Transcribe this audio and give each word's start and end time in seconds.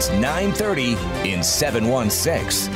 It's 0.00 0.08
9:30 0.12 0.96
in 1.26 1.42
716. 1.42 2.72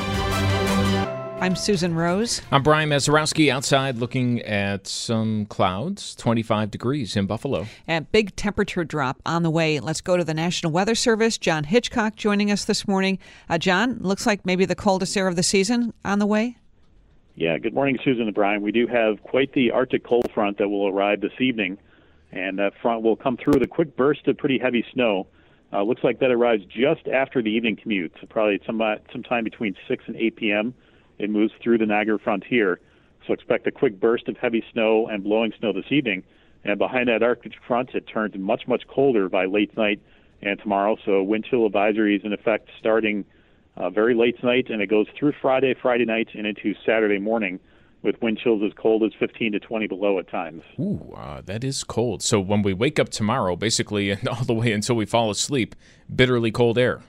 I'm 1.41 1.57
Susan 1.57 1.95
Rose. 1.95 2.43
I'm 2.53 2.63
Brian 2.63 2.91
Mazarowski 2.91 3.51
outside 3.51 3.97
looking 3.97 4.43
at 4.43 4.87
some 4.87 5.47
clouds, 5.47 6.15
25 6.17 6.71
degrees 6.71 7.17
in 7.17 7.25
Buffalo. 7.25 7.65
And 7.89 8.13
big 8.13 8.37
temperature 8.37 8.85
drop 8.85 9.23
on 9.25 9.43
the 9.43 9.49
way. 9.49 9.81
Let's 9.81 10.03
go 10.03 10.19
to 10.19 10.25
the 10.25 10.35
National 10.35 10.71
Weather 10.71 10.95
Service. 10.95 11.39
John 11.39 11.65
Hitchcock 11.65 12.15
joining 12.17 12.51
us 12.51 12.67
this 12.67 12.87
morning. 12.87 13.19
Uh, 13.49 13.57
John, 13.57 13.97
looks 14.01 14.27
like 14.27 14.45
maybe 14.45 14.67
the 14.67 14.75
coldest 14.75 15.17
air 15.17 15.27
of 15.27 15.37
the 15.37 15.43
season 15.43 15.95
on 16.05 16.19
the 16.19 16.27
way. 16.27 16.59
Yeah, 17.37 17.57
good 17.57 17.73
morning, 17.73 17.99
Susan 18.05 18.27
and 18.27 18.35
Brian. 18.35 18.61
We 18.61 18.71
do 18.71 18.87
have 18.87 19.23
quite 19.23 19.55
the 19.55 19.71
Arctic 19.71 20.05
cold 20.05 20.31
front 20.35 20.59
that 20.59 20.69
will 20.69 20.89
arrive 20.89 21.23
this 21.23 21.41
evening, 21.41 21.79
and 22.33 22.59
that 22.59 22.75
front 22.83 23.03
will 23.03 23.17
come 23.17 23.39
through 23.39 23.55
with 23.55 23.63
a 23.63 23.67
quick 23.67 23.97
burst 23.97 24.29
of 24.29 24.37
pretty 24.37 24.59
heavy 24.59 24.85
snow. 24.93 25.27
Uh, 25.75 25.83
looks 25.83 26.05
like 26.05 26.21
that 26.21 26.31
arrives 26.31 26.63
just 26.67 27.09
after 27.09 27.43
the 27.43 27.51
evening 27.51 27.75
commute, 27.75 28.13
so 28.21 28.27
probably 28.29 28.61
some, 28.65 28.81
sometime 29.11 29.43
between 29.43 29.75
6 29.89 30.05
and 30.07 30.15
8 30.15 30.37
p.m. 30.37 30.75
It 31.19 31.31
moves 31.31 31.53
through 31.61 31.79
the 31.79 31.87
Niagara 31.87 32.19
frontier. 32.21 32.79
So 33.27 33.33
expect 33.33 33.67
a 33.67 33.73
quick 33.73 33.99
burst 33.99 34.29
of 34.29 34.37
heavy 34.37 34.63
snow 34.73 35.09
and 35.09 35.25
blowing 35.25 35.53
snow 35.59 35.73
this 35.73 35.91
evening. 35.91 36.23
And 36.63 36.79
behind 36.79 37.09
that 37.09 37.25
Arctic 37.25 37.53
front, 37.67 37.91
it 37.95 38.07
turns 38.07 38.37
much, 38.37 38.69
much 38.69 38.87
colder 38.87 39.29
by 39.29 39.47
late 39.47 39.77
night 39.77 40.01
and 40.43 40.61
tomorrow. 40.61 40.97
So 41.05 41.23
wind 41.25 41.47
chill 41.51 41.69
advisories 41.69 42.25
in 42.25 42.33
effect 42.33 42.69
starting 42.79 43.25
uh, 43.77 43.91
very 43.91 44.15
late 44.15 44.39
tonight, 44.39 44.71
and 44.71 44.81
it 44.81 44.87
goes 44.87 45.07
through 45.19 45.33
Friday, 45.43 45.75
Friday 45.75 46.05
night, 46.05 46.29
and 46.35 46.47
into 46.47 46.75
Saturday 46.87 47.19
morning 47.19 47.59
with 48.05 48.21
wind 48.23 48.39
chills 48.39 48.63
as 48.63 48.73
cold 48.77 49.03
as 49.03 49.13
15 49.19 49.53
to 49.53 49.59
20 49.61 49.87
below 49.89 50.19
at 50.19 50.29
times. 50.29 50.63
Ooh, 50.79 51.15
uh, 51.17 51.41
that 51.47 51.65
is 51.65 51.83
cold. 51.83 52.23
So 52.23 52.39
when 52.39 52.63
we 52.63 52.75
wake 52.75 53.01
up 53.01 53.09
tomorrow, 53.09 53.57
basically, 53.57 54.11
and 54.13 54.29
all 54.29 54.45
the 54.45 54.55
way 54.55 54.73
until 54.73 54.95
we 54.95 55.07
fall 55.07 55.31
asleep, 55.31 55.75
bitterly 56.15 56.53
cold 56.53 56.79
air. 56.79 57.01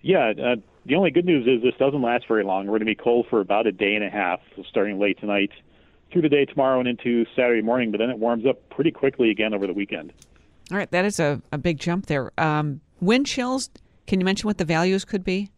Yeah, 0.00 0.32
uh, 0.42 0.56
the 0.86 0.94
only 0.94 1.10
good 1.10 1.26
news 1.26 1.46
is 1.46 1.62
this 1.62 1.78
doesn't 1.78 2.02
last 2.02 2.26
very 2.26 2.44
long. 2.44 2.66
We're 2.66 2.78
going 2.78 2.80
to 2.80 2.86
be 2.86 2.94
cold 2.94 3.26
for 3.28 3.40
about 3.40 3.66
a 3.66 3.72
day 3.72 3.94
and 3.94 4.04
a 4.04 4.10
half, 4.10 4.40
so 4.56 4.62
starting 4.68 4.98
late 4.98 5.20
tonight 5.20 5.50
through 6.12 6.22
the 6.22 6.28
day 6.28 6.44
tomorrow 6.44 6.78
and 6.78 6.88
into 6.88 7.24
Saturday 7.34 7.62
morning, 7.62 7.90
but 7.90 7.98
then 7.98 8.10
it 8.10 8.18
warms 8.18 8.46
up 8.46 8.68
pretty 8.70 8.90
quickly 8.90 9.30
again 9.30 9.54
over 9.54 9.66
the 9.66 9.72
weekend. 9.72 10.12
All 10.70 10.76
right, 10.76 10.90
that 10.90 11.04
is 11.04 11.18
a, 11.18 11.40
a 11.52 11.58
big 11.58 11.78
jump 11.78 12.06
there. 12.06 12.32
Um, 12.38 12.80
wind 13.00 13.26
chills, 13.26 13.70
can 14.06 14.20
you 14.20 14.24
mention 14.24 14.46
what 14.46 14.58
the 14.58 14.64
values 14.64 15.04
could 15.04 15.24
be? 15.24 15.50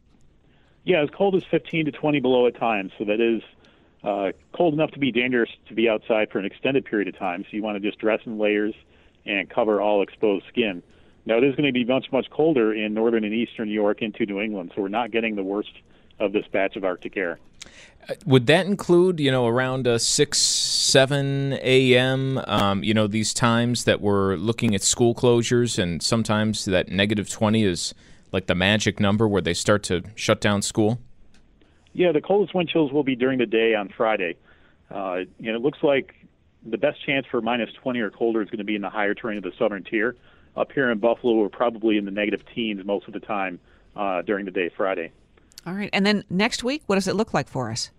Yeah, 0.84 1.02
as 1.02 1.08
cold 1.10 1.34
as 1.34 1.42
15 1.50 1.86
to 1.86 1.92
20 1.92 2.20
below 2.20 2.46
at 2.46 2.56
times, 2.56 2.92
so 2.98 3.04
that 3.04 3.20
is 3.20 3.42
uh, 4.04 4.32
cold 4.52 4.74
enough 4.74 4.90
to 4.92 4.98
be 4.98 5.10
dangerous 5.10 5.50
to 5.68 5.74
be 5.74 5.88
outside 5.88 6.30
for 6.30 6.38
an 6.38 6.44
extended 6.44 6.84
period 6.84 7.08
of 7.08 7.18
time, 7.18 7.42
so 7.42 7.48
you 7.56 7.62
want 7.62 7.80
to 7.80 7.88
just 7.88 7.98
dress 7.98 8.20
in 8.26 8.38
layers 8.38 8.74
and 9.24 9.48
cover 9.48 9.80
all 9.80 10.02
exposed 10.02 10.44
skin. 10.48 10.82
Now, 11.26 11.38
it 11.38 11.44
is 11.44 11.54
going 11.56 11.66
to 11.66 11.72
be 11.72 11.84
much, 11.84 12.12
much 12.12 12.28
colder 12.28 12.74
in 12.74 12.92
northern 12.92 13.24
and 13.24 13.32
eastern 13.32 13.68
New 13.68 13.74
York 13.74 14.02
into 14.02 14.26
New 14.26 14.40
England, 14.40 14.72
so 14.74 14.82
we're 14.82 14.88
not 14.88 15.10
getting 15.10 15.36
the 15.36 15.42
worst 15.42 15.70
of 16.20 16.32
this 16.32 16.46
batch 16.52 16.76
of 16.76 16.84
Arctic 16.84 17.16
air. 17.16 17.38
Uh, 18.08 18.14
would 18.26 18.46
that 18.46 18.66
include, 18.66 19.18
you 19.18 19.30
know, 19.30 19.46
around 19.46 19.88
uh, 19.88 19.96
6, 19.96 20.38
7 20.38 21.54
a.m., 21.62 22.38
um, 22.46 22.84
you 22.84 22.92
know, 22.92 23.06
these 23.06 23.32
times 23.32 23.84
that 23.84 24.02
we're 24.02 24.36
looking 24.36 24.74
at 24.74 24.82
school 24.82 25.14
closures 25.14 25.78
and 25.78 26.02
sometimes 26.02 26.66
that 26.66 26.90
negative 26.90 27.30
20 27.30 27.64
is 27.64 27.94
like 28.32 28.46
the 28.46 28.54
magic 28.54 29.00
number 29.00 29.26
where 29.26 29.40
they 29.40 29.54
start 29.54 29.82
to 29.84 30.02
shut 30.14 30.42
down 30.42 30.60
school? 30.60 31.00
Yeah, 31.94 32.12
the 32.12 32.20
coldest 32.20 32.54
wind 32.54 32.68
chills 32.68 32.92
will 32.92 33.04
be 33.04 33.16
during 33.16 33.38
the 33.38 33.46
day 33.46 33.74
on 33.74 33.88
Friday. 33.88 34.36
Uh, 34.90 35.24
and 35.38 35.48
it 35.48 35.62
looks 35.62 35.78
like 35.82 36.14
the 36.66 36.76
best 36.76 37.04
chance 37.04 37.26
for 37.30 37.40
minus 37.40 37.70
20 37.82 38.00
or 38.00 38.10
colder 38.10 38.42
is 38.42 38.50
going 38.50 38.58
to 38.58 38.64
be 38.64 38.74
in 38.74 38.82
the 38.82 38.90
higher 38.90 39.14
terrain 39.14 39.38
of 39.38 39.44
the 39.44 39.52
southern 39.58 39.84
tier 39.84 40.16
up 40.56 40.72
here 40.72 40.90
in 40.90 40.98
Buffalo, 40.98 41.34
we're 41.34 41.48
probably 41.48 41.96
in 41.96 42.04
the 42.04 42.10
negative 42.10 42.42
teens 42.54 42.84
most 42.84 43.06
of 43.06 43.12
the 43.12 43.20
time 43.20 43.58
uh, 43.96 44.22
during 44.22 44.44
the 44.44 44.50
day 44.50 44.70
Friday. 44.76 45.10
All 45.66 45.74
right. 45.74 45.90
And 45.92 46.04
then 46.04 46.24
next 46.30 46.62
week, 46.62 46.82
what 46.86 46.96
does 46.96 47.08
it 47.08 47.16
look 47.16 47.34
like 47.34 47.48
for 47.48 47.70
us? 47.70 47.90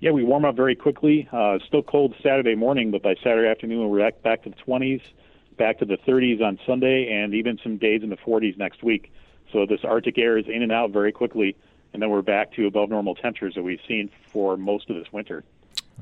Yeah, 0.00 0.12
we 0.12 0.22
warm 0.22 0.44
up 0.44 0.54
very 0.54 0.76
quickly. 0.76 1.28
Uh, 1.32 1.58
still 1.66 1.82
cold 1.82 2.14
Saturday 2.22 2.54
morning, 2.54 2.90
but 2.90 3.02
by 3.02 3.14
Saturday 3.16 3.48
afternoon, 3.48 3.88
we're 3.88 3.98
back, 3.98 4.22
back 4.22 4.42
to 4.44 4.50
the 4.50 4.56
20s, 4.56 5.02
back 5.56 5.80
to 5.80 5.84
the 5.84 5.96
30s 5.96 6.40
on 6.40 6.58
Sunday, 6.64 7.10
and 7.10 7.34
even 7.34 7.58
some 7.62 7.78
days 7.78 8.02
in 8.04 8.10
the 8.10 8.16
40s 8.16 8.56
next 8.56 8.84
week. 8.84 9.12
So 9.52 9.66
this 9.66 9.80
Arctic 9.82 10.16
air 10.18 10.38
is 10.38 10.46
in 10.46 10.62
and 10.62 10.70
out 10.70 10.90
very 10.90 11.10
quickly, 11.10 11.56
and 11.92 12.02
then 12.02 12.10
we're 12.10 12.22
back 12.22 12.52
to 12.54 12.66
above 12.66 12.90
normal 12.90 13.14
temperatures 13.14 13.54
that 13.54 13.62
we've 13.62 13.80
seen 13.86 14.10
for 14.32 14.56
most 14.56 14.90
of 14.90 14.96
this 14.96 15.12
winter. 15.12 15.44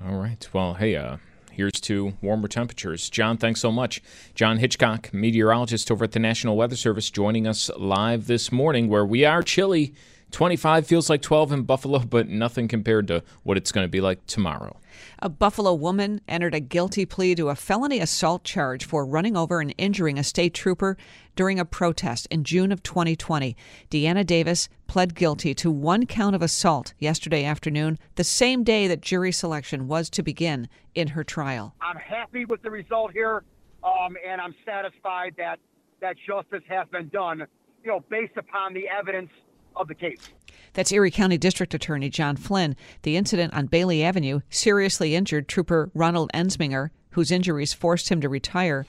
All 0.06 0.16
right. 0.16 0.46
Well, 0.52 0.74
hey, 0.74 0.96
uh, 0.96 1.16
here's 1.52 1.80
to 1.82 2.14
warmer 2.20 2.48
temperatures. 2.48 3.08
John, 3.08 3.36
thanks 3.38 3.60
so 3.60 3.72
much. 3.72 4.02
John 4.34 4.58
Hitchcock, 4.58 5.12
meteorologist 5.12 5.90
over 5.90 6.04
at 6.04 6.12
the 6.12 6.18
National 6.18 6.56
Weather 6.56 6.76
Service, 6.76 7.10
joining 7.10 7.46
us 7.46 7.70
live 7.78 8.26
this 8.26 8.52
morning 8.52 8.88
where 8.88 9.06
we 9.06 9.24
are 9.24 9.42
chilly. 9.42 9.94
25 10.36 10.86
feels 10.86 11.08
like 11.08 11.22
12 11.22 11.50
in 11.52 11.62
Buffalo, 11.62 11.98
but 11.98 12.28
nothing 12.28 12.68
compared 12.68 13.08
to 13.08 13.22
what 13.42 13.56
it's 13.56 13.72
going 13.72 13.86
to 13.86 13.90
be 13.90 14.02
like 14.02 14.26
tomorrow. 14.26 14.78
A 15.20 15.30
Buffalo 15.30 15.72
woman 15.72 16.20
entered 16.28 16.54
a 16.54 16.60
guilty 16.60 17.06
plea 17.06 17.34
to 17.36 17.48
a 17.48 17.54
felony 17.54 18.00
assault 18.00 18.44
charge 18.44 18.84
for 18.84 19.06
running 19.06 19.34
over 19.34 19.62
and 19.62 19.74
injuring 19.78 20.18
a 20.18 20.22
state 20.22 20.52
trooper 20.52 20.98
during 21.36 21.58
a 21.58 21.64
protest 21.64 22.28
in 22.30 22.44
June 22.44 22.70
of 22.70 22.82
2020. 22.82 23.56
Deanna 23.90 24.26
Davis 24.26 24.68
pled 24.86 25.14
guilty 25.14 25.54
to 25.54 25.70
one 25.70 26.04
count 26.04 26.36
of 26.36 26.42
assault 26.42 26.92
yesterday 26.98 27.42
afternoon, 27.42 27.98
the 28.16 28.22
same 28.22 28.62
day 28.62 28.86
that 28.88 29.00
jury 29.00 29.32
selection 29.32 29.88
was 29.88 30.10
to 30.10 30.22
begin 30.22 30.68
in 30.94 31.08
her 31.08 31.24
trial. 31.24 31.74
I'm 31.80 31.96
happy 31.96 32.44
with 32.44 32.60
the 32.60 32.70
result 32.70 33.12
here, 33.12 33.42
um, 33.82 34.18
and 34.22 34.38
I'm 34.38 34.54
satisfied 34.66 35.34
that 35.38 35.60
that 36.02 36.16
justice 36.26 36.62
has 36.68 36.86
been 36.88 37.08
done, 37.08 37.46
you 37.82 37.90
know, 37.90 38.04
based 38.10 38.36
upon 38.36 38.74
the 38.74 38.86
evidence 38.86 39.30
of 39.76 39.88
the 39.88 39.94
case. 39.94 40.30
That's 40.72 40.92
Erie 40.92 41.10
County 41.10 41.38
District 41.38 41.72
Attorney 41.72 42.10
John 42.10 42.36
Flynn. 42.36 42.76
The 43.02 43.16
incident 43.16 43.54
on 43.54 43.66
Bailey 43.66 44.04
Avenue 44.04 44.40
seriously 44.50 45.14
injured 45.14 45.48
Trooper 45.48 45.90
Ronald 45.94 46.30
Ensminger, 46.34 46.90
whose 47.10 47.30
injuries 47.30 47.72
forced 47.72 48.10
him 48.10 48.20
to 48.20 48.28
retire. 48.28 48.84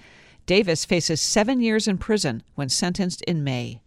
Davis 0.46 0.84
faces 0.86 1.22
seven 1.22 1.62
years 1.62 1.88
in 1.88 1.98
prison 1.98 2.44
when 2.56 2.70
sentenced 2.70 3.22
in 3.24 3.44
May. 3.44 3.80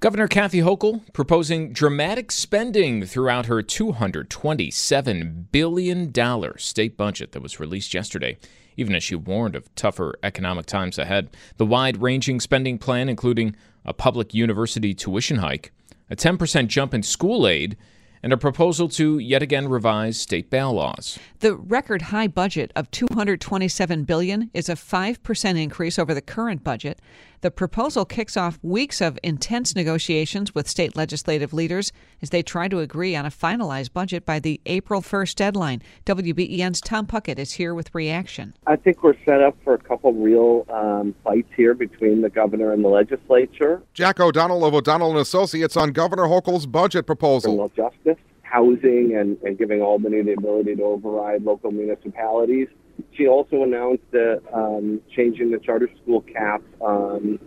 Governor 0.00 0.28
Kathy 0.28 0.60
Hochul 0.60 1.02
proposing 1.12 1.74
dramatic 1.74 2.32
spending 2.32 3.04
throughout 3.04 3.44
her 3.46 3.62
$227 3.62 5.44
billion 5.52 6.54
state 6.56 6.96
budget 6.96 7.32
that 7.32 7.42
was 7.42 7.60
released 7.60 7.92
yesterday, 7.92 8.38
even 8.78 8.94
as 8.94 9.02
she 9.02 9.14
warned 9.14 9.54
of 9.54 9.74
tougher 9.74 10.14
economic 10.22 10.64
times 10.64 10.98
ahead. 10.98 11.28
The 11.58 11.66
wide 11.66 12.00
ranging 12.00 12.40
spending 12.40 12.78
plan, 12.78 13.10
including 13.10 13.54
a 13.84 13.92
public 13.92 14.32
university 14.32 14.94
tuition 14.94 15.36
hike, 15.36 15.70
a 16.10 16.16
10% 16.16 16.66
jump 16.66 16.92
in 16.92 17.02
school 17.02 17.46
aid, 17.46 17.76
and 18.22 18.32
a 18.32 18.36
proposal 18.36 18.88
to 18.88 19.18
yet 19.18 19.42
again 19.42 19.68
revise 19.68 20.18
state 20.18 20.50
bail 20.50 20.72
laws. 20.72 21.18
The 21.38 21.54
record 21.54 22.02
high 22.02 22.26
budget 22.26 22.70
of 22.76 22.90
227 22.90 24.04
billion 24.04 24.50
is 24.52 24.68
a 24.68 24.74
5% 24.74 25.62
increase 25.62 25.98
over 25.98 26.12
the 26.12 26.20
current 26.20 26.62
budget. 26.62 27.00
The 27.42 27.50
proposal 27.50 28.04
kicks 28.04 28.36
off 28.36 28.58
weeks 28.60 29.00
of 29.00 29.18
intense 29.22 29.74
negotiations 29.74 30.54
with 30.54 30.68
state 30.68 30.94
legislative 30.94 31.54
leaders 31.54 31.90
as 32.20 32.28
they 32.28 32.42
try 32.42 32.68
to 32.68 32.80
agree 32.80 33.16
on 33.16 33.24
a 33.24 33.30
finalized 33.30 33.94
budget 33.94 34.26
by 34.26 34.40
the 34.40 34.60
April 34.66 35.00
1st 35.00 35.36
deadline. 35.36 35.80
WBEN's 36.04 36.82
Tom 36.82 37.06
Puckett 37.06 37.38
is 37.38 37.52
here 37.52 37.74
with 37.74 37.94
reaction. 37.94 38.52
I 38.66 38.76
think 38.76 39.02
we're 39.02 39.16
set 39.24 39.40
up 39.40 39.56
for 39.64 39.72
a 39.72 39.78
couple 39.78 40.12
real 40.12 40.66
um, 40.68 41.14
fights 41.24 41.48
here 41.56 41.72
between 41.72 42.20
the 42.20 42.28
governor 42.28 42.72
and 42.72 42.84
the 42.84 42.90
legislature. 42.90 43.80
Jack 43.94 44.20
O'Donnell 44.20 44.62
of 44.66 44.74
O'Donnell 44.74 45.12
and 45.12 45.20
Associates 45.20 45.78
on 45.78 45.92
Governor 45.92 46.24
Hochul's 46.24 46.66
budget 46.66 47.06
proposal. 47.06 47.52
Criminal 47.56 47.72
justice, 47.74 48.22
housing, 48.42 49.16
and, 49.16 49.38
and 49.44 49.56
giving 49.56 49.80
Albany 49.80 50.20
the 50.20 50.34
ability 50.34 50.76
to 50.76 50.82
override 50.82 51.42
local 51.42 51.70
municipalities. 51.70 52.68
She 53.16 53.26
also 53.26 53.62
announced 53.62 54.04
that 54.12 54.42
um, 54.52 55.00
changing 55.14 55.50
the 55.50 55.58
charter 55.58 55.88
school 56.02 56.22
cap 56.22 56.62
um, 56.80 57.38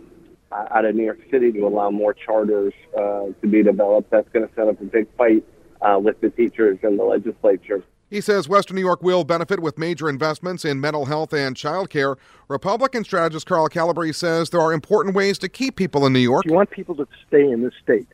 out 0.52 0.84
of 0.84 0.94
New 0.94 1.04
York 1.04 1.20
City 1.30 1.52
to 1.52 1.66
allow 1.66 1.90
more 1.90 2.14
charters 2.14 2.72
uh, 2.96 3.26
to 3.40 3.48
be 3.48 3.62
developed. 3.62 4.10
That's 4.10 4.28
going 4.30 4.46
to 4.48 4.54
set 4.54 4.68
up 4.68 4.80
a 4.80 4.84
big 4.84 5.06
fight 5.16 5.44
uh, 5.82 5.98
with 5.98 6.20
the 6.20 6.30
teachers 6.30 6.78
and 6.82 6.98
the 6.98 7.04
legislature. 7.04 7.82
He 8.10 8.20
says 8.20 8.48
Western 8.48 8.76
New 8.76 8.82
York 8.82 9.02
will 9.02 9.24
benefit 9.24 9.60
with 9.60 9.78
major 9.78 10.08
investments 10.08 10.64
in 10.64 10.80
mental 10.80 11.06
health 11.06 11.32
and 11.32 11.56
child 11.56 11.90
care. 11.90 12.16
Republican 12.48 13.02
strategist 13.02 13.46
Carl 13.46 13.68
Calabrese 13.68 14.12
says 14.12 14.50
there 14.50 14.60
are 14.60 14.72
important 14.72 15.16
ways 15.16 15.38
to 15.38 15.48
keep 15.48 15.74
people 15.74 16.06
in 16.06 16.12
New 16.12 16.20
York. 16.20 16.44
If 16.44 16.50
you 16.50 16.56
want 16.56 16.70
people 16.70 16.94
to 16.96 17.08
stay 17.26 17.50
in 17.50 17.62
this 17.62 17.72
state, 17.82 18.06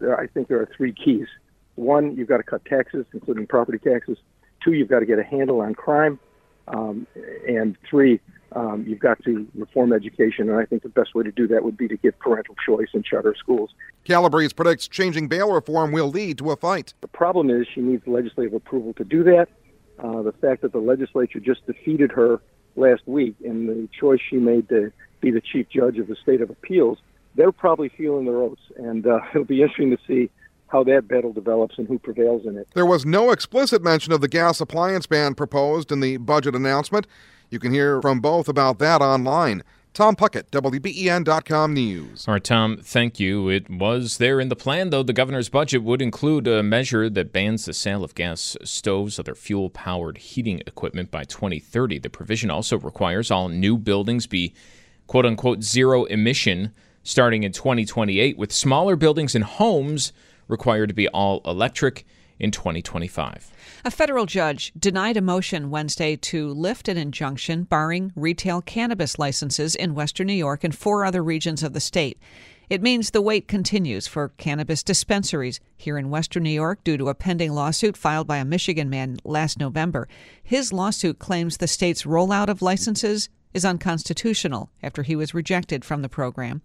there, 0.00 0.18
I 0.18 0.26
think 0.26 0.48
there 0.48 0.60
are 0.60 0.68
three 0.76 0.92
keys. 0.92 1.28
One, 1.76 2.16
you've 2.16 2.28
got 2.28 2.38
to 2.38 2.42
cut 2.42 2.64
taxes, 2.64 3.06
including 3.12 3.46
property 3.46 3.78
taxes. 3.78 4.18
Two, 4.64 4.72
you've 4.72 4.88
got 4.88 5.00
to 5.00 5.06
get 5.06 5.18
a 5.18 5.24
handle 5.24 5.60
on 5.60 5.74
crime. 5.74 6.18
Um, 6.68 7.06
and 7.46 7.76
three, 7.88 8.20
um, 8.52 8.84
you've 8.86 9.00
got 9.00 9.22
to 9.24 9.46
reform 9.54 9.92
education. 9.92 10.48
And 10.48 10.58
I 10.58 10.64
think 10.64 10.82
the 10.82 10.88
best 10.88 11.14
way 11.14 11.24
to 11.24 11.32
do 11.32 11.46
that 11.48 11.64
would 11.64 11.76
be 11.76 11.88
to 11.88 11.96
give 11.96 12.18
parental 12.18 12.54
choice 12.64 12.88
in 12.94 13.02
charter 13.02 13.34
schools. 13.38 13.70
Calabrese 14.04 14.54
predicts 14.54 14.88
changing 14.88 15.28
bail 15.28 15.52
reform 15.52 15.92
will 15.92 16.08
lead 16.08 16.38
to 16.38 16.50
a 16.50 16.56
fight. 16.56 16.94
The 17.00 17.08
problem 17.08 17.50
is 17.50 17.66
she 17.74 17.80
needs 17.80 18.06
legislative 18.06 18.54
approval 18.54 18.92
to 18.94 19.04
do 19.04 19.24
that. 19.24 19.48
Uh, 19.98 20.22
the 20.22 20.32
fact 20.32 20.62
that 20.62 20.72
the 20.72 20.78
legislature 20.78 21.40
just 21.40 21.66
defeated 21.66 22.10
her 22.12 22.40
last 22.76 23.02
week 23.06 23.36
and 23.44 23.68
the 23.68 23.88
choice 23.98 24.20
she 24.28 24.36
made 24.36 24.68
to 24.68 24.92
be 25.20 25.30
the 25.30 25.40
chief 25.40 25.68
judge 25.68 25.98
of 25.98 26.08
the 26.08 26.16
state 26.16 26.40
of 26.40 26.50
appeals, 26.50 26.98
they're 27.36 27.52
probably 27.52 27.88
feeling 27.88 28.24
their 28.24 28.38
oats. 28.38 28.62
And 28.76 29.06
uh, 29.06 29.20
it'll 29.30 29.44
be 29.44 29.62
interesting 29.62 29.90
to 29.90 29.98
see 30.06 30.30
how 30.68 30.84
that 30.84 31.08
battle 31.08 31.32
develops 31.32 31.78
and 31.78 31.86
who 31.86 31.98
prevails 31.98 32.46
in 32.46 32.56
it. 32.56 32.68
There 32.74 32.86
was 32.86 33.06
no 33.06 33.30
explicit 33.30 33.82
mention 33.82 34.12
of 34.12 34.20
the 34.20 34.28
gas 34.28 34.60
appliance 34.60 35.06
ban 35.06 35.34
proposed 35.34 35.92
in 35.92 36.00
the 36.00 36.16
budget 36.16 36.54
announcement. 36.54 37.06
You 37.50 37.58
can 37.58 37.72
hear 37.72 38.00
from 38.02 38.20
both 38.20 38.48
about 38.48 38.78
that 38.78 39.00
online. 39.00 39.62
Tom 39.94 40.16
Puckett, 40.16 40.50
WBEN.com 40.50 41.72
News. 41.72 42.26
All 42.26 42.34
right, 42.34 42.42
Tom, 42.42 42.78
thank 42.82 43.20
you. 43.20 43.48
It 43.48 43.70
was 43.70 44.18
there 44.18 44.40
in 44.40 44.48
the 44.48 44.56
plan, 44.56 44.90
though. 44.90 45.04
The 45.04 45.12
governor's 45.12 45.48
budget 45.48 45.84
would 45.84 46.02
include 46.02 46.48
a 46.48 46.64
measure 46.64 47.08
that 47.08 47.32
bans 47.32 47.64
the 47.64 47.72
sale 47.72 48.02
of 48.02 48.16
gas 48.16 48.56
stoves, 48.64 49.20
other 49.20 49.36
fuel 49.36 49.70
powered 49.70 50.18
heating 50.18 50.62
equipment 50.66 51.12
by 51.12 51.22
2030. 51.22 52.00
The 52.00 52.10
provision 52.10 52.50
also 52.50 52.76
requires 52.76 53.30
all 53.30 53.48
new 53.48 53.78
buildings 53.78 54.26
be 54.26 54.52
quote 55.06 55.26
unquote 55.26 55.62
zero 55.62 56.06
emission 56.06 56.72
starting 57.04 57.44
in 57.44 57.52
2028, 57.52 58.36
with 58.36 58.50
smaller 58.50 58.96
buildings 58.96 59.36
and 59.36 59.44
homes 59.44 60.12
required 60.48 60.88
to 60.88 60.94
be 60.94 61.08
all 61.08 61.40
electric 61.44 62.04
in 62.38 62.50
2025. 62.50 63.52
A 63.84 63.90
federal 63.90 64.26
judge 64.26 64.72
denied 64.78 65.16
a 65.16 65.22
motion 65.22 65.70
Wednesday 65.70 66.16
to 66.16 66.52
lift 66.52 66.88
an 66.88 66.96
injunction 66.96 67.64
barring 67.64 68.12
retail 68.16 68.60
cannabis 68.60 69.18
licenses 69.18 69.74
in 69.74 69.94
Western 69.94 70.26
New 70.26 70.34
York 70.34 70.64
and 70.64 70.76
four 70.76 71.04
other 71.04 71.22
regions 71.22 71.62
of 71.62 71.72
the 71.72 71.80
state. 71.80 72.18
It 72.70 72.82
means 72.82 73.10
the 73.10 73.20
wait 73.20 73.46
continues 73.46 74.06
for 74.06 74.30
cannabis 74.30 74.82
dispensaries 74.82 75.60
here 75.76 75.98
in 75.98 76.10
Western 76.10 76.44
New 76.44 76.50
York 76.50 76.82
due 76.82 76.96
to 76.96 77.10
a 77.10 77.14
pending 77.14 77.52
lawsuit 77.52 77.96
filed 77.96 78.26
by 78.26 78.38
a 78.38 78.44
Michigan 78.44 78.88
man 78.88 79.18
last 79.22 79.60
November. 79.60 80.08
His 80.42 80.72
lawsuit 80.72 81.18
claims 81.18 81.58
the 81.58 81.68
state's 81.68 82.04
rollout 82.04 82.48
of 82.48 82.62
licenses 82.62 83.28
is 83.52 83.64
unconstitutional 83.64 84.70
after 84.82 85.02
he 85.02 85.14
was 85.14 85.34
rejected 85.34 85.84
from 85.84 86.02
the 86.02 86.08
program. 86.08 86.62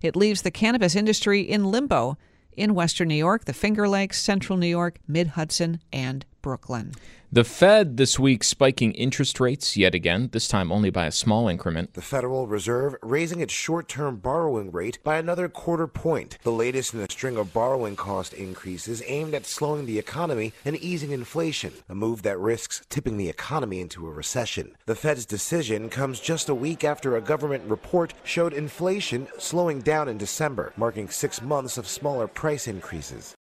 It 0.00 0.16
leaves 0.16 0.42
the 0.42 0.50
cannabis 0.50 0.96
industry 0.96 1.42
in 1.42 1.70
limbo 1.70 2.16
in 2.56 2.74
Western 2.74 3.08
New 3.08 3.14
York, 3.14 3.44
the 3.44 3.52
Finger 3.52 3.88
Lakes, 3.88 4.20
Central 4.20 4.58
New 4.58 4.66
York, 4.66 4.98
Mid 5.06 5.28
Hudson, 5.28 5.80
and 5.92 6.24
Brooklyn. 6.42 6.92
The 7.34 7.44
Fed 7.44 7.96
this 7.96 8.18
week 8.18 8.44
spiking 8.44 8.92
interest 8.92 9.40
rates 9.40 9.74
yet 9.74 9.94
again, 9.94 10.28
this 10.32 10.46
time 10.46 10.70
only 10.70 10.90
by 10.90 11.06
a 11.06 11.10
small 11.10 11.48
increment. 11.48 11.94
The 11.94 12.02
Federal 12.02 12.46
Reserve 12.46 12.94
raising 13.00 13.40
its 13.40 13.54
short 13.54 13.88
term 13.88 14.16
borrowing 14.16 14.70
rate 14.70 14.98
by 15.02 15.16
another 15.16 15.48
quarter 15.48 15.86
point, 15.86 16.36
the 16.42 16.52
latest 16.52 16.92
in 16.92 17.00
a 17.00 17.10
string 17.10 17.38
of 17.38 17.54
borrowing 17.54 17.96
cost 17.96 18.34
increases 18.34 19.02
aimed 19.06 19.32
at 19.32 19.46
slowing 19.46 19.86
the 19.86 19.98
economy 19.98 20.52
and 20.66 20.76
easing 20.76 21.12
inflation, 21.12 21.72
a 21.88 21.94
move 21.94 22.20
that 22.20 22.38
risks 22.38 22.82
tipping 22.90 23.16
the 23.16 23.30
economy 23.30 23.80
into 23.80 24.06
a 24.06 24.12
recession. 24.12 24.76
The 24.84 24.94
Fed's 24.94 25.24
decision 25.24 25.88
comes 25.88 26.20
just 26.20 26.50
a 26.50 26.54
week 26.54 26.84
after 26.84 27.16
a 27.16 27.22
government 27.22 27.64
report 27.66 28.12
showed 28.24 28.52
inflation 28.52 29.26
slowing 29.38 29.80
down 29.80 30.06
in 30.06 30.18
December, 30.18 30.74
marking 30.76 31.08
six 31.08 31.40
months 31.40 31.78
of 31.78 31.88
smaller 31.88 32.26
price 32.26 32.68
increases. 32.68 33.34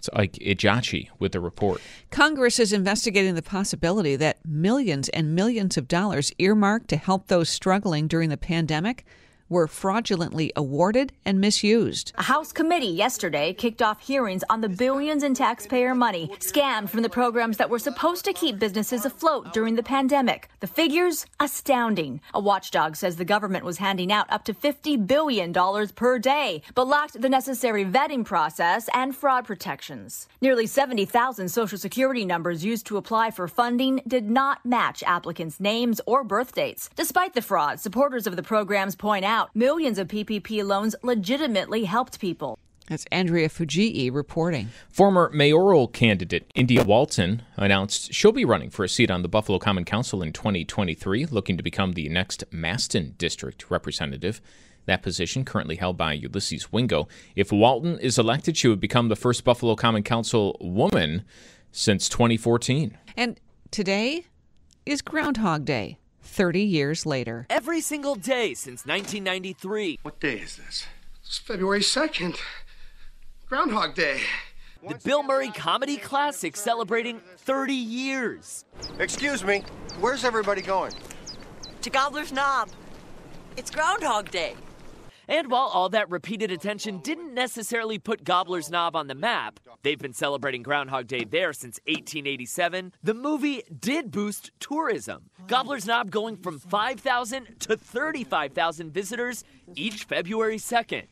It's 0.00 0.08
Ike 0.14 0.38
Ejiochi 0.40 1.10
with 1.18 1.32
the 1.32 1.40
report. 1.40 1.82
Congress 2.10 2.58
is 2.58 2.72
investigating 2.72 3.34
the 3.34 3.42
possibility 3.42 4.16
that 4.16 4.38
millions 4.46 5.10
and 5.10 5.34
millions 5.34 5.76
of 5.76 5.88
dollars 5.88 6.32
earmarked 6.38 6.88
to 6.88 6.96
help 6.96 7.26
those 7.26 7.50
struggling 7.50 8.08
during 8.08 8.30
the 8.30 8.38
pandemic 8.38 9.04
were 9.50 9.66
fraudulently 9.66 10.52
awarded 10.56 11.12
and 11.26 11.40
misused. 11.40 12.12
A 12.16 12.22
House 12.22 12.52
committee 12.52 12.86
yesterday 12.86 13.52
kicked 13.52 13.82
off 13.82 14.00
hearings 14.00 14.44
on 14.48 14.62
the 14.62 14.68
billions 14.68 15.22
in 15.22 15.34
taxpayer 15.34 15.94
money 15.94 16.30
scammed 16.38 16.88
from 16.88 17.02
the 17.02 17.10
programs 17.10 17.58
that 17.58 17.68
were 17.68 17.78
supposed 17.78 18.24
to 18.24 18.32
keep 18.32 18.58
businesses 18.58 19.04
afloat 19.04 19.52
during 19.52 19.74
the 19.74 19.82
pandemic. 19.82 20.48
The 20.60 20.68
figures 20.68 21.26
astounding. 21.40 22.20
A 22.32 22.40
watchdog 22.40 22.96
says 22.96 23.16
the 23.16 23.24
government 23.24 23.64
was 23.64 23.78
handing 23.78 24.12
out 24.12 24.30
up 24.30 24.44
to 24.44 24.54
$50 24.54 25.06
billion 25.06 25.52
per 25.94 26.18
day, 26.18 26.62
but 26.74 26.86
lacked 26.86 27.20
the 27.20 27.28
necessary 27.28 27.84
vetting 27.84 28.24
process 28.24 28.88
and 28.94 29.14
fraud 29.14 29.44
protections. 29.44 30.28
Nearly 30.40 30.66
70,000 30.66 31.48
Social 31.48 31.78
Security 31.78 32.24
numbers 32.24 32.64
used 32.64 32.86
to 32.86 32.96
apply 32.96 33.32
for 33.32 33.48
funding 33.48 34.00
did 34.06 34.30
not 34.30 34.64
match 34.64 35.02
applicants' 35.04 35.58
names 35.58 36.00
or 36.06 36.22
birth 36.22 36.54
dates. 36.54 36.88
Despite 36.94 37.34
the 37.34 37.42
fraud, 37.42 37.80
supporters 37.80 38.28
of 38.28 38.36
the 38.36 38.42
programs 38.42 38.94
point 38.94 39.24
out 39.24 39.39
out, 39.40 39.56
millions 39.56 39.98
of 39.98 40.08
PPP 40.08 40.64
loans 40.64 40.94
legitimately 41.02 41.84
helped 41.84 42.20
people. 42.20 42.58
That's 42.88 43.06
Andrea 43.12 43.48
Fujii 43.48 44.12
reporting. 44.12 44.68
Former 44.90 45.30
mayoral 45.32 45.86
candidate 45.86 46.50
India 46.54 46.82
Walton 46.82 47.42
announced 47.56 48.12
she'll 48.12 48.32
be 48.32 48.44
running 48.44 48.68
for 48.68 48.84
a 48.84 48.88
seat 48.88 49.10
on 49.10 49.22
the 49.22 49.28
Buffalo 49.28 49.58
Common 49.58 49.84
Council 49.84 50.22
in 50.22 50.32
2023, 50.32 51.26
looking 51.26 51.56
to 51.56 51.62
become 51.62 51.92
the 51.92 52.08
next 52.08 52.44
Masten 52.50 53.16
District 53.16 53.70
representative. 53.70 54.40
That 54.86 55.02
position 55.02 55.44
currently 55.44 55.76
held 55.76 55.96
by 55.96 56.14
Ulysses 56.14 56.72
Wingo. 56.72 57.06
If 57.36 57.52
Walton 57.52 57.98
is 58.00 58.18
elected, 58.18 58.56
she 58.56 58.66
would 58.66 58.80
become 58.80 59.08
the 59.08 59.16
first 59.16 59.44
Buffalo 59.44 59.76
Common 59.76 60.02
Council 60.02 60.56
woman 60.60 61.24
since 61.70 62.08
2014. 62.08 62.98
And 63.16 63.38
today 63.70 64.24
is 64.84 65.00
Groundhog 65.00 65.64
Day. 65.64 65.99
30 66.22 66.60
years 66.60 67.06
later. 67.06 67.46
Every 67.50 67.80
single 67.80 68.14
day 68.14 68.54
since 68.54 68.86
1993. 68.86 70.00
What 70.02 70.20
day 70.20 70.38
is 70.38 70.56
this? 70.56 70.86
It's 71.24 71.38
February 71.38 71.80
2nd. 71.80 72.38
Groundhog 73.48 73.94
Day. 73.94 74.20
The 74.88 74.98
Bill 75.04 75.22
Murray 75.22 75.50
Comedy 75.50 75.96
Classic 75.96 76.56
celebrating 76.56 77.20
30 77.38 77.74
years. 77.74 78.64
Excuse 78.98 79.44
me, 79.44 79.62
where's 80.00 80.24
everybody 80.24 80.62
going? 80.62 80.92
To 81.82 81.90
Gobbler's 81.90 82.32
Knob. 82.32 82.70
It's 83.56 83.70
Groundhog 83.70 84.30
Day. 84.30 84.54
And 85.30 85.48
while 85.48 85.68
all 85.68 85.88
that 85.90 86.10
repeated 86.10 86.50
attention 86.50 86.98
didn't 86.98 87.34
necessarily 87.34 88.00
put 88.00 88.24
Gobbler's 88.24 88.68
Knob 88.68 88.96
on 88.96 89.06
the 89.06 89.14
map, 89.14 89.60
they've 89.84 89.96
been 89.96 90.12
celebrating 90.12 90.64
Groundhog 90.64 91.06
Day 91.06 91.22
there 91.22 91.52
since 91.52 91.78
1887, 91.86 92.92
the 93.04 93.14
movie 93.14 93.62
did 93.78 94.10
boost 94.10 94.50
tourism. 94.58 95.30
Gobbler's 95.46 95.86
Knob 95.86 96.10
going 96.10 96.36
from 96.36 96.58
5,000 96.58 97.60
to 97.60 97.76
35,000 97.76 98.92
visitors 98.92 99.44
each 99.76 100.02
February 100.02 100.56
2nd. 100.56 101.04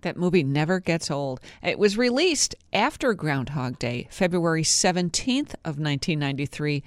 that 0.00 0.16
movie 0.16 0.42
never 0.42 0.80
gets 0.80 1.10
old. 1.10 1.38
It 1.62 1.78
was 1.78 1.98
released 1.98 2.54
after 2.72 3.12
Groundhog 3.12 3.78
Day, 3.78 4.08
February 4.10 4.62
17th 4.62 5.54
of 5.66 5.78
1993 5.78 6.82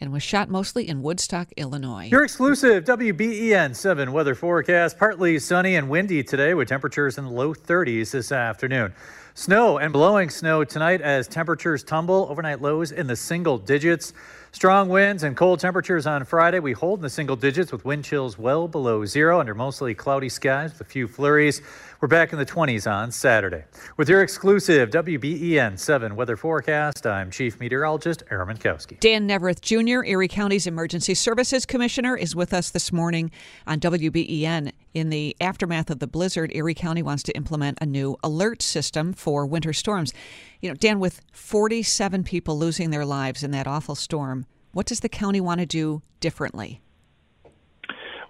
and 0.00 0.12
was 0.12 0.22
shot 0.22 0.48
mostly 0.48 0.88
in 0.88 1.02
Woodstock, 1.02 1.48
Illinois. 1.56 2.08
Your 2.10 2.24
exclusive 2.24 2.84
WBEN 2.84 3.74
7 3.74 4.12
weather 4.12 4.34
forecast 4.34 4.98
partly 4.98 5.38
sunny 5.38 5.76
and 5.76 5.88
windy 5.88 6.22
today 6.22 6.54
with 6.54 6.68
temperatures 6.68 7.18
in 7.18 7.24
the 7.24 7.30
low 7.30 7.54
30s 7.54 8.10
this 8.10 8.30
afternoon. 8.32 8.92
Snow 9.34 9.76
and 9.78 9.92
blowing 9.92 10.30
snow 10.30 10.64
tonight 10.64 11.02
as 11.02 11.28
temperatures 11.28 11.82
tumble, 11.84 12.26
overnight 12.30 12.62
lows 12.62 12.90
in 12.90 13.06
the 13.06 13.16
single 13.16 13.58
digits. 13.58 14.14
Strong 14.52 14.88
winds 14.88 15.24
and 15.24 15.36
cold 15.36 15.60
temperatures 15.60 16.06
on 16.06 16.24
Friday. 16.24 16.58
We 16.58 16.72
hold 16.72 17.00
in 17.00 17.02
the 17.02 17.10
single 17.10 17.36
digits 17.36 17.70
with 17.70 17.84
wind 17.84 18.04
chills 18.04 18.38
well 18.38 18.66
below 18.66 19.04
zero 19.04 19.38
under 19.38 19.54
mostly 19.54 19.94
cloudy 19.94 20.30
skies 20.30 20.72
with 20.72 20.80
a 20.80 20.84
few 20.84 21.06
flurries. 21.06 21.60
We're 21.98 22.08
back 22.08 22.34
in 22.34 22.38
the 22.38 22.44
20s 22.44 22.90
on 22.90 23.10
Saturday. 23.10 23.64
With 23.96 24.10
your 24.10 24.20
exclusive 24.20 24.90
WBEN 24.90 25.78
7 25.78 26.14
weather 26.14 26.36
forecast, 26.36 27.06
I'm 27.06 27.30
Chief 27.30 27.58
Meteorologist 27.58 28.22
Aaron 28.30 28.48
Mentkowski. 28.48 29.00
Dan 29.00 29.26
Neaverth 29.26 29.62
Jr., 29.62 30.04
Erie 30.04 30.28
County's 30.28 30.66
Emergency 30.66 31.14
Services 31.14 31.64
Commissioner, 31.64 32.14
is 32.14 32.36
with 32.36 32.52
us 32.52 32.68
this 32.68 32.92
morning 32.92 33.30
on 33.66 33.80
WBEN. 33.80 34.72
In 34.92 35.08
the 35.08 35.34
aftermath 35.40 35.88
of 35.88 35.98
the 35.98 36.06
blizzard, 36.06 36.50
Erie 36.54 36.74
County 36.74 37.02
wants 37.02 37.22
to 37.22 37.32
implement 37.34 37.78
a 37.80 37.86
new 37.86 38.18
alert 38.22 38.60
system 38.60 39.14
for 39.14 39.46
winter 39.46 39.72
storms. 39.72 40.12
You 40.60 40.68
know, 40.68 40.74
Dan, 40.74 41.00
with 41.00 41.22
47 41.32 42.24
people 42.24 42.58
losing 42.58 42.90
their 42.90 43.06
lives 43.06 43.42
in 43.42 43.52
that 43.52 43.66
awful 43.66 43.94
storm, 43.94 44.44
what 44.72 44.84
does 44.84 45.00
the 45.00 45.08
county 45.08 45.40
want 45.40 45.60
to 45.60 45.66
do 45.66 46.02
differently? 46.20 46.82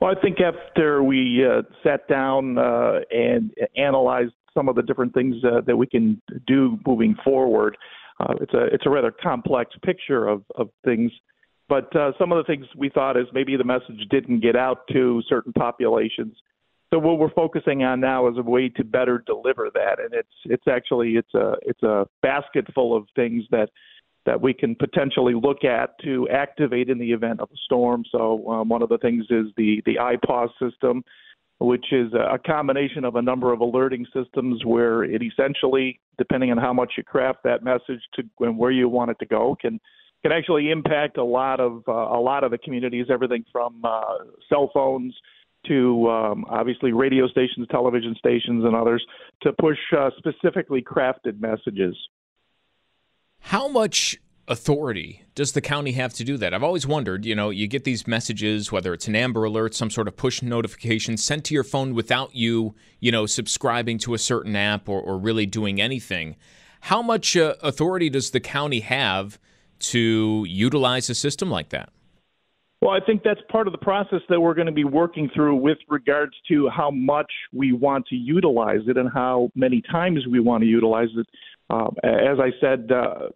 Well, 0.01 0.15
I 0.17 0.21
think 0.21 0.39
after 0.41 1.03
we 1.03 1.45
uh, 1.45 1.63
sat 1.83 2.07
down 2.09 2.59
uh, 2.59 3.01
and 3.11 3.53
analyzed 3.77 4.33
some 4.53 4.69
of 4.69 4.75
the 4.75 4.83
different 4.83 5.15
things 5.15 5.37
uh, 5.45 5.63
that 5.67 5.77
we 5.77 5.87
can 5.87 6.21
do 6.47 6.79
moving 6.87 7.17
forward, 7.25 7.77
uh, 8.21 8.35
it's 8.41 8.55
a 8.55 8.65
it's 8.67 8.87
a 8.87 8.91
rather 8.91 9.11
complex 9.11 9.75
picture 9.83 10.29
of 10.29 10.43
of 10.57 10.69
things. 10.85 11.13
But 11.69 11.95
uh, 11.97 12.13
some 12.19 12.31
of 12.31 12.39
the 12.39 12.45
things 12.45 12.67
we 12.77 12.91
thought 12.91 13.17
is 13.17 13.27
maybe 13.33 13.57
the 13.57 13.65
message 13.65 14.07
didn't 14.11 14.41
get 14.41 14.55
out 14.55 14.87
to 14.93 15.23
certain 15.29 15.53
populations. 15.53 16.37
So 16.93 17.01
what 17.01 17.19
we're 17.19 17.31
focusing 17.31 17.83
on 17.83 18.01
now 18.01 18.29
is 18.29 18.39
a 18.39 18.43
way 18.43 18.69
to 18.69 18.85
better 18.85 19.23
deliver 19.27 19.71
that, 19.75 19.99
and 19.99 20.15
it's 20.15 20.29
it's 20.45 20.69
actually 20.69 21.17
it's 21.17 21.35
a 21.35 21.55
it's 21.63 21.83
a 21.83 22.07
basket 22.23 22.67
full 22.75 22.97
of 22.97 23.07
things 23.17 23.45
that 23.51 23.71
that 24.27 24.41
we 24.41 24.53
can 24.53 24.75
potentially 24.75 25.35
look 25.35 25.65
at 25.65 25.99
to 26.03 26.29
activate 26.29 26.91
in 26.91 26.99
the 26.99 27.13
event 27.13 27.41
of 27.41 27.49
a 27.51 27.57
storm. 27.65 28.05
So 28.11 28.47
um, 28.49 28.69
one 28.69 28.83
of 28.83 28.89
the 28.89 28.99
things 28.99 29.25
is 29.31 29.47
the 29.57 29.83
the 29.87 29.97
IPAWS 29.97 30.51
system, 30.61 31.05
which 31.61 31.87
is 31.93 32.13
a 32.13 32.39
combination 32.39 33.05
of 33.05 33.15
a 33.15 33.23
number 33.23 33.53
of 33.53 33.61
alerting 33.61 34.05
systems 34.13 34.65
where 34.65 35.05
it 35.05 35.23
essentially, 35.23 36.01
depending 36.19 36.51
on 36.51 36.59
how 36.59 36.73
much 36.73 36.93
you 36.97 37.05
craft 37.05 37.39
that 37.45 37.63
message 37.63 38.03
to 38.15 38.23
and 38.41 38.59
where 38.59 38.73
you 38.73 38.89
want 38.89 39.11
it 39.11 39.19
to 39.21 39.27
go, 39.27 39.57
can 39.61 39.81
can 40.23 40.33
actually 40.33 40.71
impact 40.71 41.19
a 41.19 41.25
lot 41.25 41.61
of 41.61 41.83
uh, 41.89 41.93
a 41.93 42.21
lot 42.21 42.45
of 42.45 42.51
the 42.51 42.59
communities. 42.59 43.07
Everything 43.11 43.45
from 43.53 43.81
uh, 43.85 44.01
cell 44.49 44.71
phones 44.75 45.15
to 45.69 46.09
um, 46.09 46.45
obviously 46.49 46.93
radio 46.93 47.27
stations, 47.29 47.67
television 47.71 48.15
stations, 48.19 48.65
and 48.65 48.75
others 48.75 49.05
to 49.43 49.53
push 49.61 49.79
uh, 49.97 50.11
specifically 50.19 50.83
crafted 50.83 51.41
messages. 51.41 51.97
How 53.51 53.69
much 53.69 54.19
authority 54.49 55.23
does 55.37 55.53
the 55.53 55.61
county 55.61 55.93
have 55.93 56.13
to 56.15 56.25
do 56.25 56.37
that? 56.37 56.53
I've 56.53 56.65
always 56.65 56.85
wondered, 56.85 57.25
you 57.25 57.37
know, 57.37 57.51
you 57.51 57.69
get 57.69 57.85
these 57.85 58.05
messages, 58.05 58.73
whether 58.73 58.93
it's 58.93 59.07
an 59.07 59.15
Amber 59.15 59.45
Alert, 59.45 59.73
some 59.73 59.89
sort 59.89 60.09
of 60.09 60.17
push 60.17 60.43
notification 60.43 61.17
sent 61.17 61.45
to 61.45 61.55
your 61.55 61.63
phone 61.63 61.95
without 61.95 62.35
you, 62.35 62.75
you 62.99 63.13
know, 63.13 63.25
subscribing 63.25 63.99
to 63.99 64.15
a 64.15 64.19
certain 64.19 64.57
app 64.57 64.89
or, 64.89 65.01
or 65.01 65.17
really 65.17 65.47
doing 65.47 65.81
anything. 65.81 66.35
How 66.81 67.03
much 67.03 67.37
uh, 67.37 67.55
authority 67.63 68.11
does 68.11 68.33
the 68.33 68.41
county 68.41 68.81
have 68.81 69.39
to 69.79 70.45
utilize 70.49 71.09
a 71.09 71.15
system 71.15 71.49
like 71.49 71.69
that? 71.69 71.91
Well, 72.83 72.91
I 72.91 73.01
think 73.01 73.23
that's 73.23 73.41
part 73.49 73.69
of 73.69 73.73
the 73.73 73.79
process 73.79 74.23
that 74.29 74.41
we're 74.41 74.55
going 74.55 74.67
to 74.67 74.73
be 74.73 74.85
working 74.85 75.31
through 75.33 75.55
with 75.55 75.79
regards 75.89 76.33
to 76.49 76.69
how 76.69 76.91
much 76.91 77.31
we 77.53 77.73
want 77.73 78.07
to 78.09 78.17
utilize 78.17 78.81
it 78.89 78.97
and 78.97 79.09
how 79.09 79.51
many 79.55 79.83
times 79.91 80.27
we 80.29 80.41
want 80.41 80.63
to 80.63 80.69
utilize 80.69 81.09
it. 81.17 81.27
Um, 81.69 81.97
as 82.05 82.39
I 82.39 82.51
said, 82.61 82.93
uh, 82.93 83.29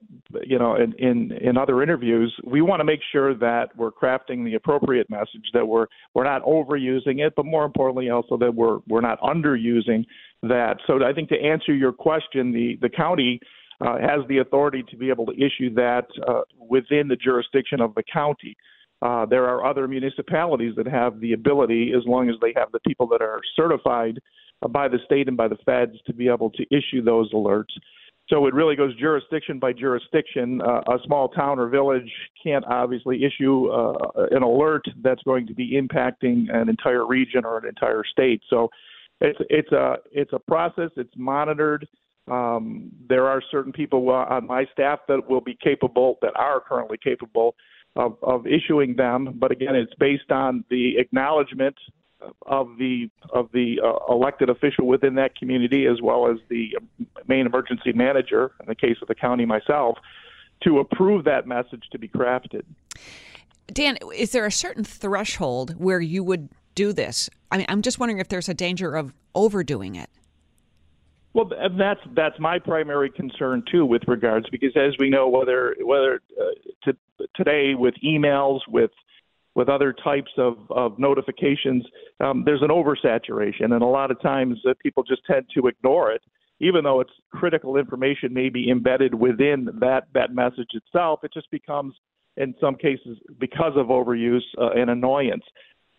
you 0.44 0.58
know, 0.58 0.76
in, 0.76 0.92
in 0.98 1.32
in 1.32 1.56
other 1.58 1.82
interviews, 1.82 2.32
we 2.44 2.62
want 2.62 2.78
to 2.78 2.84
make 2.84 3.00
sure 3.10 3.34
that 3.34 3.70
we're 3.76 3.90
crafting 3.90 4.44
the 4.44 4.54
appropriate 4.54 5.10
message, 5.10 5.50
that 5.52 5.66
we're 5.66 5.86
we're 6.14 6.24
not 6.24 6.44
overusing 6.44 7.26
it, 7.26 7.32
but 7.34 7.44
more 7.44 7.64
importantly, 7.64 8.08
also 8.10 8.36
that 8.36 8.54
we're 8.54 8.78
we're 8.88 9.00
not 9.00 9.20
underusing 9.20 10.04
that. 10.42 10.76
So 10.86 11.04
I 11.04 11.12
think 11.12 11.28
to 11.30 11.40
answer 11.40 11.74
your 11.74 11.92
question, 11.92 12.52
the 12.52 12.78
the 12.80 12.88
county. 12.88 13.40
Uh, 13.82 13.96
has 13.98 14.20
the 14.28 14.36
authority 14.36 14.84
to 14.90 14.94
be 14.94 15.08
able 15.08 15.24
to 15.24 15.32
issue 15.32 15.72
that 15.72 16.04
uh, 16.28 16.42
within 16.58 17.08
the 17.08 17.16
jurisdiction 17.16 17.80
of 17.80 17.94
the 17.94 18.02
county. 18.12 18.54
Uh, 19.00 19.24
there 19.24 19.46
are 19.46 19.64
other 19.64 19.88
municipalities 19.88 20.74
that 20.76 20.86
have 20.86 21.18
the 21.20 21.32
ability, 21.32 21.94
as 21.96 22.04
long 22.06 22.28
as 22.28 22.36
they 22.42 22.52
have 22.54 22.70
the 22.72 22.80
people 22.80 23.06
that 23.06 23.22
are 23.22 23.40
certified 23.56 24.20
by 24.68 24.86
the 24.86 24.98
state 25.06 25.28
and 25.28 25.36
by 25.38 25.48
the 25.48 25.56
feds, 25.64 25.92
to 26.06 26.12
be 26.12 26.28
able 26.28 26.50
to 26.50 26.62
issue 26.70 27.02
those 27.02 27.32
alerts. 27.32 27.72
So 28.30 28.46
it 28.46 28.54
really 28.54 28.76
goes 28.76 28.96
jurisdiction 28.96 29.58
by 29.58 29.72
jurisdiction. 29.72 30.60
Uh, 30.62 30.80
a 30.88 30.98
small 31.04 31.28
town 31.28 31.58
or 31.58 31.68
village 31.68 32.10
can't 32.42 32.64
obviously 32.66 33.24
issue 33.24 33.68
uh, 33.68 33.94
an 34.30 34.44
alert 34.44 34.84
that's 35.02 35.22
going 35.24 35.48
to 35.48 35.54
be 35.54 35.72
impacting 35.72 36.46
an 36.54 36.68
entire 36.68 37.06
region 37.06 37.44
or 37.44 37.58
an 37.58 37.66
entire 37.66 38.04
state. 38.04 38.40
So 38.48 38.70
it's 39.20 39.38
it's 39.50 39.72
a 39.72 39.96
it's 40.12 40.32
a 40.32 40.38
process. 40.38 40.90
It's 40.96 41.12
monitored. 41.16 41.88
Um, 42.30 42.92
there 43.08 43.26
are 43.26 43.42
certain 43.50 43.72
people 43.72 44.08
on 44.08 44.46
my 44.46 44.64
staff 44.72 45.00
that 45.08 45.28
will 45.28 45.40
be 45.40 45.58
capable, 45.60 46.16
that 46.22 46.32
are 46.36 46.60
currently 46.60 46.98
capable 47.02 47.56
of, 47.96 48.16
of 48.22 48.46
issuing 48.46 48.94
them. 48.94 49.34
But 49.40 49.50
again, 49.50 49.74
it's 49.74 49.92
based 49.98 50.30
on 50.30 50.64
the 50.70 50.96
acknowledgement 50.98 51.74
of 52.42 52.76
the 52.78 53.10
of 53.30 53.50
the 53.52 53.80
uh, 53.84 54.12
elected 54.12 54.48
official 54.48 54.86
within 54.86 55.14
that 55.14 55.36
community, 55.36 55.86
as 55.86 56.00
well 56.02 56.30
as 56.30 56.38
the 56.48 56.76
main 57.26 57.46
emergency 57.46 57.92
manager, 57.92 58.52
in 58.60 58.66
the 58.66 58.74
case 58.74 58.96
of 59.02 59.08
the 59.08 59.14
county, 59.14 59.44
myself, 59.44 59.98
to 60.62 60.78
approve 60.78 61.24
that 61.24 61.46
message 61.46 61.84
to 61.92 61.98
be 61.98 62.08
crafted. 62.08 62.62
Dan, 63.68 63.98
is 64.14 64.32
there 64.32 64.46
a 64.46 64.52
certain 64.52 64.84
threshold 64.84 65.74
where 65.78 66.00
you 66.00 66.24
would 66.24 66.48
do 66.74 66.92
this? 66.92 67.30
I 67.50 67.58
mean, 67.58 67.66
I'm 67.68 67.82
just 67.82 67.98
wondering 67.98 68.18
if 68.18 68.28
there's 68.28 68.48
a 68.48 68.54
danger 68.54 68.94
of 68.96 69.12
overdoing 69.34 69.94
it. 69.94 70.10
Well, 71.32 71.48
that's 71.78 72.00
that's 72.14 72.38
my 72.40 72.58
primary 72.58 73.08
concern 73.10 73.62
too, 73.70 73.86
with 73.86 74.02
regards 74.08 74.48
because 74.50 74.72
as 74.74 74.94
we 74.98 75.08
know, 75.08 75.28
whether 75.28 75.76
whether 75.80 76.20
uh, 76.40 76.44
to, 76.84 76.96
today 77.36 77.74
with 77.74 77.94
emails, 78.04 78.60
with 78.66 78.90
with 79.54 79.68
other 79.68 79.92
types 79.92 80.30
of, 80.38 80.56
of 80.70 80.98
notifications, 80.98 81.84
um, 82.20 82.42
there's 82.44 82.62
an 82.62 82.68
oversaturation, 82.68 83.72
and 83.72 83.82
a 83.82 83.86
lot 83.86 84.10
of 84.10 84.20
times 84.22 84.58
uh, 84.68 84.74
people 84.82 85.02
just 85.02 85.22
tend 85.26 85.46
to 85.54 85.66
ignore 85.66 86.12
it, 86.12 86.22
even 86.60 86.84
though 86.84 87.00
it's 87.00 87.10
critical 87.32 87.76
information 87.76 88.32
may 88.32 88.48
be 88.48 88.70
embedded 88.70 89.14
within 89.14 89.68
that 89.80 90.04
that 90.14 90.34
message 90.34 90.70
itself. 90.74 91.20
It 91.24 91.32
just 91.32 91.50
becomes, 91.50 91.94
in 92.36 92.54
some 92.60 92.76
cases, 92.76 93.18
because 93.38 93.72
of 93.76 93.86
overuse, 93.86 94.40
uh, 94.60 94.70
an 94.70 94.88
annoyance. 94.88 95.44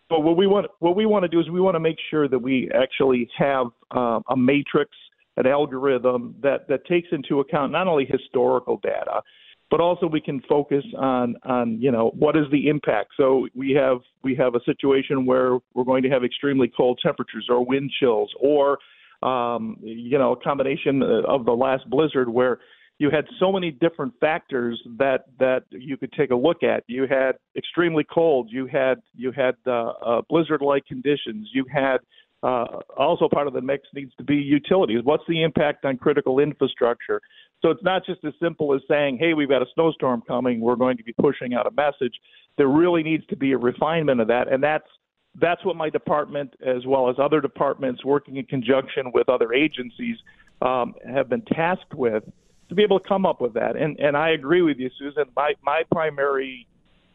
But 0.08 0.20
what 0.20 0.36
we 0.36 0.46
want 0.46 0.66
what 0.78 0.96
we 0.96 1.06
want 1.06 1.24
to 1.24 1.28
do 1.28 1.40
is 1.40 1.48
we 1.50 1.60
want 1.60 1.74
to 1.74 1.80
make 1.80 1.96
sure 2.10 2.28
that 2.28 2.38
we 2.38 2.70
actually 2.74 3.28
have 3.36 3.66
uh, 3.94 4.20
a 4.30 4.36
matrix, 4.36 4.90
an 5.36 5.46
algorithm 5.46 6.34
that 6.42 6.68
that 6.68 6.86
takes 6.86 7.08
into 7.12 7.40
account 7.40 7.72
not 7.72 7.86
only 7.86 8.06
historical 8.06 8.78
data 8.82 9.20
but 9.72 9.80
also 9.80 10.06
we 10.06 10.20
can 10.20 10.38
focus 10.46 10.84
on 10.98 11.34
on 11.44 11.80
you 11.80 11.90
know 11.90 12.12
what 12.14 12.36
is 12.36 12.44
the 12.52 12.68
impact. 12.68 13.12
So 13.16 13.48
we 13.54 13.72
have 13.72 14.00
we 14.22 14.36
have 14.36 14.54
a 14.54 14.60
situation 14.66 15.24
where 15.24 15.58
we're 15.74 15.84
going 15.84 16.02
to 16.02 16.10
have 16.10 16.22
extremely 16.22 16.70
cold 16.76 17.00
temperatures 17.02 17.46
or 17.48 17.64
wind 17.64 17.90
chills 17.98 18.30
or 18.38 18.78
um, 19.22 19.78
you 19.80 20.18
know 20.18 20.32
a 20.32 20.36
combination 20.36 21.02
of 21.26 21.46
the 21.46 21.52
last 21.52 21.88
blizzard 21.88 22.28
where 22.28 22.58
you 22.98 23.08
had 23.08 23.24
so 23.40 23.50
many 23.50 23.70
different 23.70 24.12
factors 24.20 24.78
that 24.98 25.24
that 25.38 25.62
you 25.70 25.96
could 25.96 26.12
take 26.12 26.32
a 26.32 26.36
look 26.36 26.62
at. 26.62 26.84
You 26.86 27.06
had 27.08 27.32
extremely 27.56 28.04
cold. 28.04 28.50
You 28.52 28.66
had 28.66 29.00
you 29.16 29.32
had 29.32 29.54
uh, 29.66 29.92
uh, 30.04 30.22
blizzard-like 30.28 30.84
conditions. 30.84 31.48
You 31.54 31.64
had 31.72 31.96
uh, 32.42 32.80
also 32.96 33.28
part 33.28 33.46
of 33.46 33.52
the 33.52 33.60
mix 33.60 33.86
needs 33.94 34.12
to 34.16 34.24
be 34.24 34.36
utilities. 34.36 35.00
What's 35.04 35.24
the 35.28 35.42
impact 35.42 35.84
on 35.84 35.96
critical 35.96 36.40
infrastructure? 36.40 37.20
So 37.60 37.70
it's 37.70 37.82
not 37.84 38.04
just 38.04 38.24
as 38.24 38.32
simple 38.42 38.74
as 38.74 38.80
saying, 38.88 39.18
hey, 39.18 39.34
we've 39.34 39.48
got 39.48 39.62
a 39.62 39.66
snowstorm 39.74 40.22
coming, 40.26 40.60
we're 40.60 40.76
going 40.76 40.96
to 40.96 41.04
be 41.04 41.12
pushing 41.12 41.54
out 41.54 41.66
a 41.66 41.70
message. 41.70 42.14
There 42.58 42.66
really 42.66 43.02
needs 43.02 43.24
to 43.26 43.36
be 43.36 43.52
a 43.52 43.58
refinement 43.58 44.20
of 44.20 44.28
that, 44.28 44.52
and 44.52 44.62
that's 44.62 44.88
that's 45.40 45.64
what 45.64 45.76
my 45.76 45.88
department, 45.88 46.52
as 46.60 46.84
well 46.86 47.08
as 47.08 47.16
other 47.18 47.40
departments 47.40 48.04
working 48.04 48.36
in 48.36 48.44
conjunction 48.44 49.12
with 49.14 49.30
other 49.30 49.54
agencies, 49.54 50.18
um, 50.60 50.94
have 51.10 51.30
been 51.30 51.40
tasked 51.42 51.94
with 51.94 52.22
to 52.68 52.74
be 52.74 52.82
able 52.82 53.00
to 53.00 53.08
come 53.08 53.24
up 53.24 53.40
with 53.40 53.54
that. 53.54 53.76
And 53.76 53.98
and 53.98 54.16
I 54.16 54.30
agree 54.30 54.62
with 54.62 54.78
you, 54.78 54.90
Susan. 54.98 55.24
My 55.36 55.54
my 55.62 55.82
primary 55.90 56.66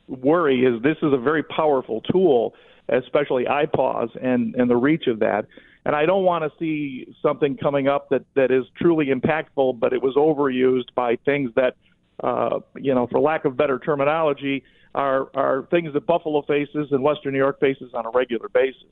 worry 0.07 0.61
is 0.61 0.81
this 0.81 0.97
is 1.01 1.13
a 1.13 1.17
very 1.17 1.43
powerful 1.43 2.01
tool, 2.11 2.53
especially 2.89 3.45
IPAWS 3.45 4.17
and 4.21 4.55
and 4.55 4.69
the 4.69 4.75
reach 4.75 5.07
of 5.07 5.19
that 5.19 5.45
and 5.87 5.95
I 5.95 6.05
don't 6.05 6.25
want 6.25 6.43
to 6.43 6.51
see 6.59 7.15
something 7.21 7.55
coming 7.55 7.87
up 7.87 8.09
that 8.09 8.25
that 8.35 8.51
is 8.51 8.65
truly 8.75 9.05
impactful, 9.05 9.79
but 9.79 9.93
it 9.93 10.03
was 10.03 10.15
overused 10.15 10.93
by 10.95 11.15
things 11.23 11.49
that, 11.55 11.77
uh, 12.21 12.59
you 12.75 12.93
know, 12.93 13.07
for 13.07 13.21
lack 13.21 13.45
of 13.45 13.55
better 13.55 13.79
terminology, 13.79 14.65
are 14.93 15.29
are 15.33 15.65
things 15.71 15.93
that 15.93 16.05
Buffalo 16.05 16.41
faces 16.41 16.89
and 16.91 17.01
Western 17.01 17.31
New 17.31 17.39
York 17.39 17.61
faces 17.61 17.93
on 17.93 18.05
a 18.05 18.09
regular 18.09 18.49
basis. 18.49 18.83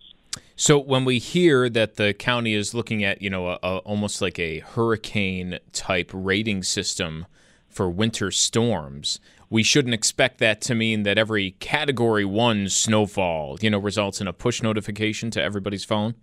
So 0.56 0.80
when 0.80 1.04
we 1.04 1.20
hear 1.20 1.70
that 1.70 1.98
the 1.98 2.14
county 2.14 2.54
is 2.54 2.74
looking 2.74 3.04
at, 3.04 3.22
you 3.22 3.30
know, 3.30 3.50
a, 3.50 3.60
a, 3.62 3.78
almost 3.80 4.22
like 4.22 4.40
a 4.40 4.60
hurricane 4.60 5.60
type 5.74 6.12
rating 6.14 6.64
system 6.64 7.25
for 7.75 7.89
winter 7.89 8.32
storms, 8.32 9.20
we 9.50 9.62
shouldn't 9.62 9.94
expect 9.94 10.39
that 10.39 10.62
to 10.62 10.74
mean 10.74 11.03
that 11.03 11.17
every 11.17 11.51
category 11.51 12.24
one 12.24 12.70
snowfall, 12.70 13.58
you 13.62 13.70
know, 13.70 13.77
results 13.77 14.22
in 14.22 14.27
a 14.27 14.34
push 14.34 14.63
notification 14.63 15.29
to 15.32 15.41
everybody's 15.41 15.84
phone? 15.84 16.15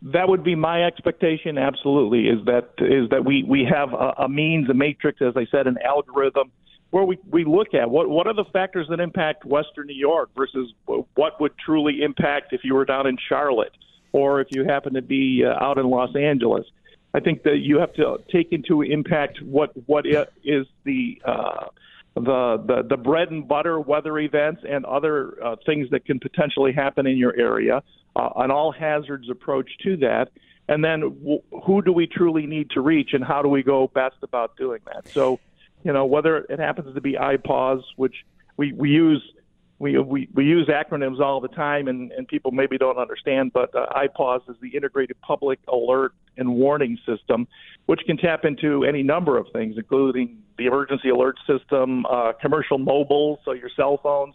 That 0.00 0.28
would 0.28 0.44
be 0.44 0.54
my 0.54 0.84
expectation. 0.84 1.58
Absolutely, 1.58 2.28
is 2.28 2.44
that 2.44 2.70
is 2.78 3.10
that 3.10 3.24
we 3.24 3.42
we 3.42 3.64
have 3.64 3.92
a, 3.92 4.14
a 4.18 4.28
means, 4.28 4.70
a 4.70 4.74
matrix, 4.74 5.20
as 5.20 5.36
I 5.36 5.44
said, 5.50 5.66
an 5.66 5.76
algorithm 5.84 6.52
where 6.90 7.04
we, 7.04 7.18
we 7.30 7.44
look 7.44 7.74
at 7.74 7.90
what 7.90 8.08
what 8.08 8.28
are 8.28 8.34
the 8.34 8.44
factors 8.52 8.86
that 8.90 9.00
impact 9.00 9.44
Western 9.44 9.88
New 9.88 9.96
York 9.96 10.30
versus 10.36 10.72
what 10.86 11.40
would 11.40 11.52
truly 11.58 12.02
impact 12.02 12.52
if 12.52 12.60
you 12.62 12.74
were 12.74 12.84
down 12.84 13.08
in 13.08 13.16
Charlotte 13.28 13.72
or 14.12 14.40
if 14.40 14.46
you 14.52 14.64
happen 14.64 14.94
to 14.94 15.02
be 15.02 15.44
uh, 15.44 15.62
out 15.62 15.78
in 15.78 15.90
Los 15.90 16.14
Angeles. 16.14 16.64
I 17.14 17.20
think 17.20 17.42
that 17.44 17.58
you 17.58 17.78
have 17.78 17.92
to 17.94 18.18
take 18.30 18.52
into 18.52 18.82
impact 18.82 19.40
what 19.42 19.70
what 19.86 20.04
is 20.06 20.66
the 20.84 21.20
uh, 21.24 21.66
the, 22.14 22.62
the 22.66 22.86
the 22.90 22.96
bread 22.96 23.30
and 23.30 23.46
butter 23.46 23.80
weather 23.80 24.18
events 24.18 24.62
and 24.68 24.84
other 24.84 25.42
uh, 25.42 25.56
things 25.64 25.88
that 25.90 26.04
can 26.04 26.20
potentially 26.20 26.72
happen 26.72 27.06
in 27.06 27.16
your 27.16 27.34
area, 27.36 27.82
uh, 28.16 28.28
an 28.36 28.50
all 28.50 28.72
hazards 28.72 29.30
approach 29.30 29.70
to 29.84 29.96
that, 29.98 30.30
and 30.68 30.84
then 30.84 31.00
w- 31.00 31.42
who 31.64 31.80
do 31.80 31.92
we 31.92 32.06
truly 32.06 32.46
need 32.46 32.70
to 32.70 32.80
reach, 32.80 33.10
and 33.14 33.24
how 33.24 33.40
do 33.42 33.48
we 33.48 33.62
go 33.62 33.86
best 33.88 34.16
about 34.22 34.56
doing 34.56 34.80
that? 34.86 35.08
So, 35.08 35.40
you 35.84 35.92
know, 35.92 36.04
whether 36.04 36.38
it 36.38 36.58
happens 36.58 36.94
to 36.94 37.00
be 37.00 37.14
IPAWS, 37.14 37.82
which 37.96 38.14
we 38.56 38.72
we 38.72 38.90
use 38.90 39.22
we, 39.78 39.96
we, 39.98 40.28
we 40.34 40.44
use 40.44 40.68
acronyms 40.68 41.20
all 41.20 41.40
the 41.40 41.48
time, 41.48 41.88
and, 41.88 42.10
and 42.12 42.26
people 42.26 42.50
maybe 42.50 42.78
don't 42.78 42.98
understand, 42.98 43.52
but 43.52 43.72
uh, 43.74 43.86
IPAWS 43.92 44.50
is 44.50 44.56
the 44.60 44.70
Integrated 44.70 45.20
Public 45.20 45.60
Alert 45.68 46.12
and 46.38 46.54
Warning 46.54 46.98
System, 47.06 47.46
which 47.86 48.00
can 48.06 48.16
tap 48.16 48.44
into 48.44 48.84
any 48.84 49.02
number 49.02 49.36
of 49.36 49.46
things, 49.52 49.74
including 49.76 50.38
the 50.56 50.66
emergency 50.66 51.10
alert 51.10 51.36
system, 51.46 52.04
uh, 52.06 52.32
commercial 52.40 52.78
mobile, 52.78 53.40
so 53.44 53.52
your 53.52 53.70
cell 53.76 53.98
phones. 54.02 54.34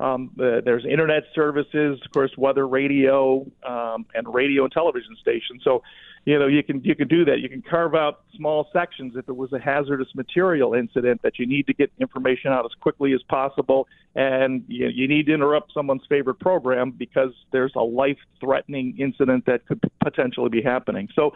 Um, 0.00 0.30
uh, 0.40 0.62
there's 0.64 0.86
internet 0.86 1.24
services, 1.34 2.00
of 2.04 2.10
course, 2.12 2.32
weather 2.38 2.66
radio, 2.66 3.46
um, 3.68 4.06
and 4.14 4.32
radio 4.32 4.64
and 4.64 4.72
television 4.72 5.14
stations. 5.20 5.60
So 5.62 5.82
you 6.24 6.38
know 6.38 6.46
you 6.46 6.62
can 6.62 6.82
you 6.84 6.94
can 6.94 7.08
do 7.08 7.24
that. 7.24 7.40
You 7.40 7.48
can 7.48 7.62
carve 7.62 7.94
out 7.94 8.22
small 8.36 8.68
sections 8.72 9.14
if 9.16 9.28
it 9.28 9.36
was 9.36 9.52
a 9.52 9.58
hazardous 9.58 10.08
material 10.14 10.74
incident 10.74 11.22
that 11.22 11.38
you 11.38 11.46
need 11.46 11.66
to 11.66 11.74
get 11.74 11.90
information 11.98 12.52
out 12.52 12.64
as 12.64 12.72
quickly 12.80 13.12
as 13.14 13.22
possible. 13.22 13.88
And 14.14 14.64
you, 14.68 14.88
you 14.88 15.08
need 15.08 15.26
to 15.26 15.34
interrupt 15.34 15.72
someone's 15.72 16.02
favorite 16.08 16.40
program 16.40 16.90
because 16.90 17.32
there's 17.52 17.72
a 17.76 17.82
life 17.82 18.18
threatening 18.40 18.96
incident 18.98 19.46
that 19.46 19.66
could 19.66 19.80
potentially 20.02 20.50
be 20.50 20.62
happening. 20.62 21.08
So 21.14 21.32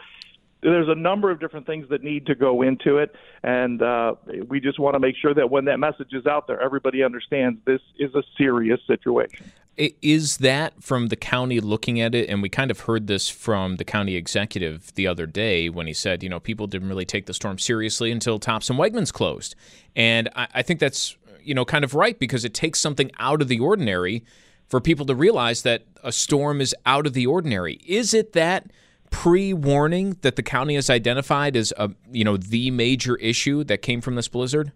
there's 0.61 0.89
a 0.89 0.95
number 0.95 1.31
of 1.31 1.39
different 1.39 1.65
things 1.65 1.87
that 1.89 2.03
need 2.03 2.25
to 2.25 2.35
go 2.35 2.61
into 2.61 2.97
it, 2.97 3.15
and 3.43 3.81
uh, 3.81 4.15
we 4.47 4.59
just 4.59 4.79
want 4.79 4.95
to 4.95 4.99
make 4.99 5.15
sure 5.15 5.33
that 5.33 5.49
when 5.49 5.65
that 5.65 5.79
message 5.79 6.11
is 6.11 6.25
out 6.25 6.47
there, 6.47 6.59
everybody 6.59 7.03
understands 7.03 7.59
this 7.65 7.81
is 7.99 8.13
a 8.15 8.23
serious 8.37 8.79
situation. 8.87 9.51
Is 9.77 10.37
that 10.37 10.81
from 10.81 11.07
the 11.07 11.15
county 11.15 11.59
looking 11.59 11.99
at 11.99 12.15
it? 12.15 12.29
And 12.29 12.41
we 12.41 12.47
kind 12.47 12.71
of 12.71 12.81
heard 12.81 13.07
this 13.07 13.27
from 13.27 13.75
the 13.75 13.83
county 13.83 14.15
executive 14.15 14.93
the 14.95 15.05
other 15.05 15.25
day 15.25 15.69
when 15.69 15.85
he 15.85 15.93
said, 15.93 16.23
you 16.23 16.29
know, 16.29 16.39
people 16.39 16.65
didn't 16.65 16.87
really 16.87 17.05
take 17.05 17.25
the 17.25 17.33
storm 17.33 17.59
seriously 17.59 18.11
until 18.11 18.39
Tops 18.39 18.69
and 18.69 18.79
Wegmans 18.79 19.11
closed. 19.11 19.55
And 19.95 20.29
I, 20.35 20.47
I 20.55 20.61
think 20.61 20.79
that's, 20.79 21.17
you 21.43 21.53
know, 21.53 21.65
kind 21.65 21.83
of 21.83 21.93
right 21.93 22.17
because 22.17 22.45
it 22.45 22.53
takes 22.53 22.79
something 22.79 23.11
out 23.19 23.41
of 23.41 23.49
the 23.49 23.59
ordinary 23.59 24.23
for 24.67 24.79
people 24.79 25.05
to 25.07 25.15
realize 25.15 25.63
that 25.63 25.83
a 26.03 26.11
storm 26.11 26.61
is 26.61 26.73
out 26.85 27.05
of 27.05 27.13
the 27.13 27.27
ordinary. 27.27 27.75
Is 27.85 28.13
it 28.13 28.33
that 28.33 28.71
pre-warning 29.11 30.17
that 30.21 30.35
the 30.37 30.43
county 30.43 30.75
has 30.75 30.89
identified 30.89 31.55
as 31.55 31.73
a, 31.77 31.91
you 32.11 32.23
know, 32.23 32.37
the 32.37 32.71
major 32.71 33.15
issue 33.17 33.63
that 33.65 33.81
came 33.81 34.01
from 34.01 34.15
this 34.15 34.27
blizzard? 34.27 34.71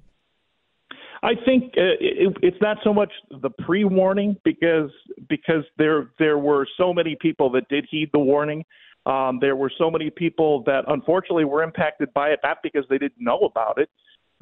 I 1.22 1.34
think 1.46 1.74
uh, 1.78 2.00
it, 2.00 2.38
it's 2.42 2.62
not 2.62 2.78
so 2.84 2.94
much 2.94 3.12
the 3.42 3.50
pre-warning 3.50 4.38
because 4.44 4.90
because 5.28 5.64
there 5.78 6.12
there 6.18 6.38
were 6.38 6.66
so 6.78 6.94
many 6.94 7.18
people 7.20 7.50
that 7.52 7.68
did 7.70 7.86
heed 7.90 8.10
the 8.14 8.20
warning. 8.20 8.64
Um, 9.06 9.40
there 9.42 9.56
were 9.56 9.72
so 9.78 9.90
many 9.90 10.10
people 10.10 10.64
that 10.66 10.84
unfortunately 10.88 11.46
were 11.46 11.64
impacted 11.64 12.14
by 12.14 12.30
it, 12.30 12.40
not 12.44 12.58
because 12.64 12.86
they 12.90 12.98
didn't 12.98 13.20
know 13.20 13.40
about 13.40 13.80
it, 13.80 13.90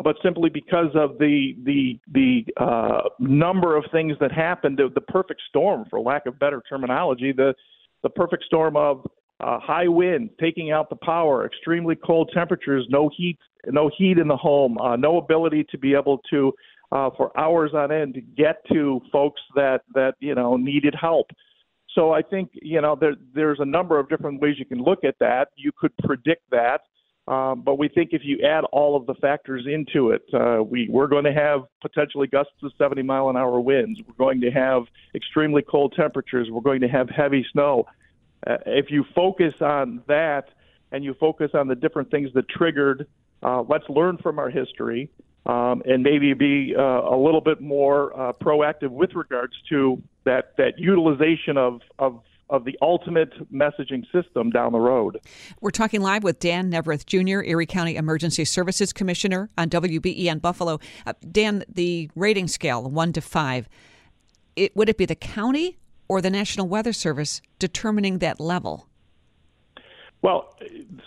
but 0.04 0.18
simply 0.24 0.50
because 0.50 0.92
of 0.94 1.18
the 1.18 1.56
the 1.64 2.00
the 2.12 2.46
uh, 2.62 3.10
number 3.20 3.76
of 3.76 3.86
things 3.92 4.16
that 4.20 4.32
happened. 4.32 4.78
The, 4.78 4.90
the 4.94 5.02
perfect 5.02 5.42
storm, 5.50 5.86
for 5.90 6.00
lack 6.00 6.26
of 6.28 6.38
better 6.38 6.62
terminology, 6.70 7.32
the 7.32 7.56
the 8.04 8.10
perfect 8.10 8.44
storm 8.44 8.78
of 8.78 9.06
uh, 9.40 9.60
high 9.60 9.88
wind, 9.88 10.32
taking 10.40 10.72
out 10.72 10.90
the 10.90 10.96
power, 10.96 11.46
extremely 11.46 11.96
cold 11.96 12.32
temperatures, 12.34 12.86
no 12.90 13.10
heat, 13.16 13.38
no 13.68 13.90
heat 13.98 14.18
in 14.18 14.28
the 14.28 14.38
home, 14.38 14.78
uh, 14.80 14.96
no 14.96 15.18
ability 15.18 15.66
to 15.70 15.78
be 15.78 15.94
able 15.94 16.20
to, 16.30 16.54
uh, 16.92 17.10
for 17.18 17.38
hours 17.38 17.72
on 17.74 17.92
end, 17.92 18.14
to 18.16 18.22
get 18.22 18.58
to 18.72 19.02
folks 19.12 19.42
that 19.56 19.82
that 19.94 20.16
you 20.20 20.36
know 20.36 20.58
needed 20.58 20.96
help. 21.00 21.28
So 21.94 22.12
I 22.12 22.22
think 22.22 22.52
you 22.54 22.82
know 22.82 22.96
there, 23.00 23.16
there's 23.34 23.60
a 23.60 23.66
number 23.66 24.00
of 24.00 24.10
different 24.10 24.42
ways 24.42 24.56
you 24.58 24.66
can 24.66 24.80
look 24.80 25.04
at 25.04 25.16
that. 25.20 25.50
You 25.56 25.72
could 25.78 25.96
predict 25.98 26.44
that, 26.52 26.82
um, 27.32 27.62
but 27.62 27.78
we 27.78 27.88
think 27.88 28.10
if 28.14 28.22
you 28.24 28.46
add 28.46 28.64
all 28.72 28.96
of 28.96 29.06
the 29.06 29.16
factors 29.16 29.66
into 29.68 30.12
it, 30.12 30.24
uh, 30.34 30.64
we 30.64 30.88
we're 30.90 31.08
going 31.08 31.26
to 31.26 31.34
have 31.34 31.62
potentially 31.82 32.28
gusts 32.28 32.54
of 32.64 32.72
70 32.78 33.02
mile 33.04 33.30
an 33.30 33.38
hour 33.38 33.60
winds. 33.60 34.02
We're 34.08 34.26
going 34.26 34.42
to 34.42 34.52
have 34.52 34.84
extremely 35.16 35.62
cold 35.62 35.94
temperatures. 35.96 36.50
We're 36.52 36.62
going 36.62 36.82
to 36.82 36.88
have 36.88 37.10
heavy 37.10 37.46
snow 37.52 37.86
uh, 38.46 38.58
if 38.66 38.92
you 38.92 39.06
focus 39.16 39.54
on 39.62 40.04
that 40.08 40.50
and 40.92 41.04
you 41.04 41.16
focus 41.20 41.52
on 41.54 41.68
the 41.68 41.76
different 41.76 42.12
things 42.12 42.30
that 42.34 42.48
triggered, 42.50 43.08
uh, 43.44 43.62
let's 43.64 43.88
learn 43.90 44.18
from 44.18 44.40
our 44.40 44.50
history 44.50 45.10
um, 45.48 45.82
and 45.86 46.04
maybe 46.04 46.34
be 46.34 46.76
uh, 46.78 46.82
a 46.82 47.18
little 47.18 47.42
bit 47.42 47.62
more 47.62 48.18
uh, 48.20 48.34
proactive 48.34 48.90
with 48.90 49.16
regards 49.16 49.54
to 49.70 50.02
that 50.26 50.56
that 50.58 50.78
utilization 50.78 51.58
of 51.58 51.82
of 51.98 52.22
of 52.50 52.64
the 52.64 52.78
ultimate 52.82 53.34
messaging 53.52 54.04
system 54.12 54.50
down 54.50 54.72
the 54.72 54.80
road. 54.80 55.20
We're 55.60 55.72
talking 55.72 56.02
live 56.02 56.24
with 56.24 56.40
Dan 56.40 56.70
Neaverth 56.70 57.06
Jr., 57.06 57.42
Erie 57.44 57.66
County 57.66 57.96
Emergency 57.96 58.46
Services 58.46 58.94
Commissioner 58.94 59.50
on 59.58 59.70
WBEN 59.70 60.42
Buffalo. 60.42 60.80
Uh, 61.06 61.14
Dan, 61.30 61.66
the 61.68 62.10
rating 62.16 62.48
scale, 62.48 62.90
one 62.90 63.12
to 63.14 63.22
five, 63.22 63.68
it, 64.56 64.76
would 64.76 64.88
it 64.88 64.98
be 64.98 65.06
the 65.06 65.16
county 65.16 65.78
or 66.08 66.22
the 66.22 66.30
National 66.30 66.68
Weather 66.68 66.94
Service 66.94 67.42
determining 67.60 68.20
that 68.20 68.40
level? 68.40 68.87
Well, 70.28 70.54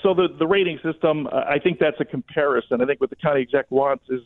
so 0.03 0.15
the 0.15 0.29
the 0.39 0.47
rating 0.47 0.79
system, 0.83 1.27
uh, 1.27 1.41
I 1.47 1.59
think 1.59 1.79
that's 1.79 2.01
a 2.01 2.07
comparison. 2.07 2.81
I 2.81 2.87
think 2.87 3.03
what 3.03 3.11
the 3.11 3.17
county 3.17 3.43
exec 3.43 3.71
wants 3.71 4.05
is 4.09 4.23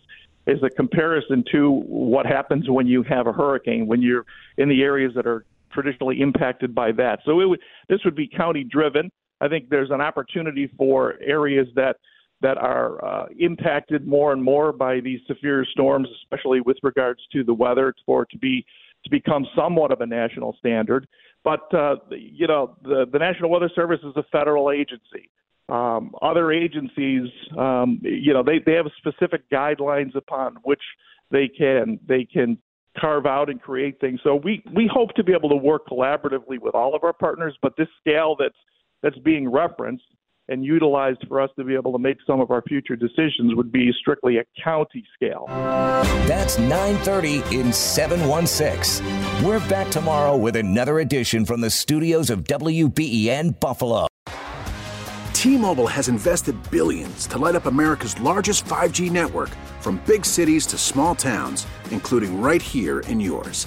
is 0.46 0.62
a 0.62 0.70
comparison 0.70 1.42
to 1.50 1.68
what 1.68 2.26
happens 2.26 2.70
when 2.70 2.86
you 2.86 3.02
have 3.02 3.26
a 3.26 3.32
hurricane, 3.32 3.88
when 3.88 4.02
you're 4.02 4.24
in 4.56 4.68
the 4.68 4.82
areas 4.82 5.10
that 5.16 5.26
are 5.26 5.46
traditionally 5.72 6.20
impacted 6.20 6.76
by 6.76 6.92
that. 6.92 7.18
So 7.24 7.40
it 7.40 7.46
would, 7.46 7.58
this 7.88 8.04
would 8.04 8.14
be 8.14 8.28
county 8.28 8.62
driven. 8.62 9.10
I 9.40 9.48
think 9.48 9.68
there's 9.68 9.90
an 9.90 10.00
opportunity 10.00 10.70
for 10.78 11.14
areas 11.20 11.66
that 11.74 11.96
that 12.42 12.56
are 12.56 13.04
uh, 13.04 13.26
impacted 13.36 14.06
more 14.06 14.32
and 14.32 14.44
more 14.44 14.72
by 14.72 15.00
these 15.00 15.18
severe 15.26 15.66
storms, 15.72 16.06
especially 16.22 16.60
with 16.60 16.76
regards 16.84 17.20
to 17.32 17.42
the 17.42 17.54
weather, 17.54 17.92
for 18.06 18.22
it 18.22 18.28
to 18.30 18.38
be 18.38 18.64
to 19.04 19.10
become 19.10 19.46
somewhat 19.56 19.92
of 19.92 20.00
a 20.00 20.06
national 20.06 20.56
standard. 20.58 21.06
But 21.42 21.72
uh, 21.74 21.96
you 22.10 22.46
know, 22.46 22.76
the, 22.82 23.06
the 23.10 23.18
National 23.18 23.50
Weather 23.50 23.70
Service 23.74 24.00
is 24.02 24.16
a 24.16 24.24
federal 24.32 24.70
agency. 24.70 25.30
Um, 25.68 26.12
other 26.20 26.52
agencies, 26.52 27.28
um, 27.58 27.98
you 28.02 28.34
know, 28.34 28.42
they, 28.42 28.58
they 28.64 28.74
have 28.74 28.86
specific 28.98 29.48
guidelines 29.50 30.14
upon 30.14 30.56
which 30.62 30.82
they 31.30 31.48
can 31.48 31.98
they 32.06 32.24
can 32.24 32.58
carve 32.98 33.26
out 33.26 33.50
and 33.50 33.60
create 33.60 34.00
things. 34.00 34.20
So 34.22 34.36
we 34.36 34.62
we 34.74 34.88
hope 34.92 35.14
to 35.14 35.24
be 35.24 35.32
able 35.32 35.48
to 35.50 35.56
work 35.56 35.86
collaboratively 35.86 36.60
with 36.60 36.74
all 36.74 36.94
of 36.94 37.02
our 37.02 37.12
partners. 37.12 37.56
But 37.62 37.76
this 37.76 37.88
scale 38.00 38.36
that's 38.38 38.54
that's 39.02 39.18
being 39.18 39.50
referenced 39.50 40.04
and 40.48 40.64
utilized 40.64 41.24
for 41.28 41.40
us 41.40 41.50
to 41.56 41.64
be 41.64 41.74
able 41.74 41.92
to 41.92 41.98
make 41.98 42.18
some 42.26 42.40
of 42.40 42.50
our 42.50 42.62
future 42.62 42.96
decisions 42.96 43.54
would 43.54 43.72
be 43.72 43.90
strictly 43.98 44.38
a 44.38 44.44
county 44.62 45.04
scale. 45.14 45.46
That's 46.26 46.58
9:30 46.58 47.42
in 47.52 47.72
716. 47.72 49.04
We're 49.44 49.66
back 49.68 49.90
tomorrow 49.90 50.36
with 50.36 50.56
another 50.56 51.00
edition 51.00 51.44
from 51.44 51.60
the 51.60 51.70
studios 51.70 52.30
of 52.30 52.44
WBEN 52.44 53.58
Buffalo. 53.60 54.06
T-Mobile 55.32 55.88
has 55.88 56.08
invested 56.08 56.56
billions 56.70 57.26
to 57.26 57.36
light 57.36 57.54
up 57.54 57.66
America's 57.66 58.18
largest 58.18 58.64
5G 58.64 59.10
network 59.10 59.50
from 59.80 60.00
big 60.06 60.24
cities 60.24 60.64
to 60.66 60.78
small 60.78 61.14
towns, 61.14 61.66
including 61.90 62.40
right 62.40 62.62
here 62.62 63.00
in 63.00 63.20
yours. 63.20 63.66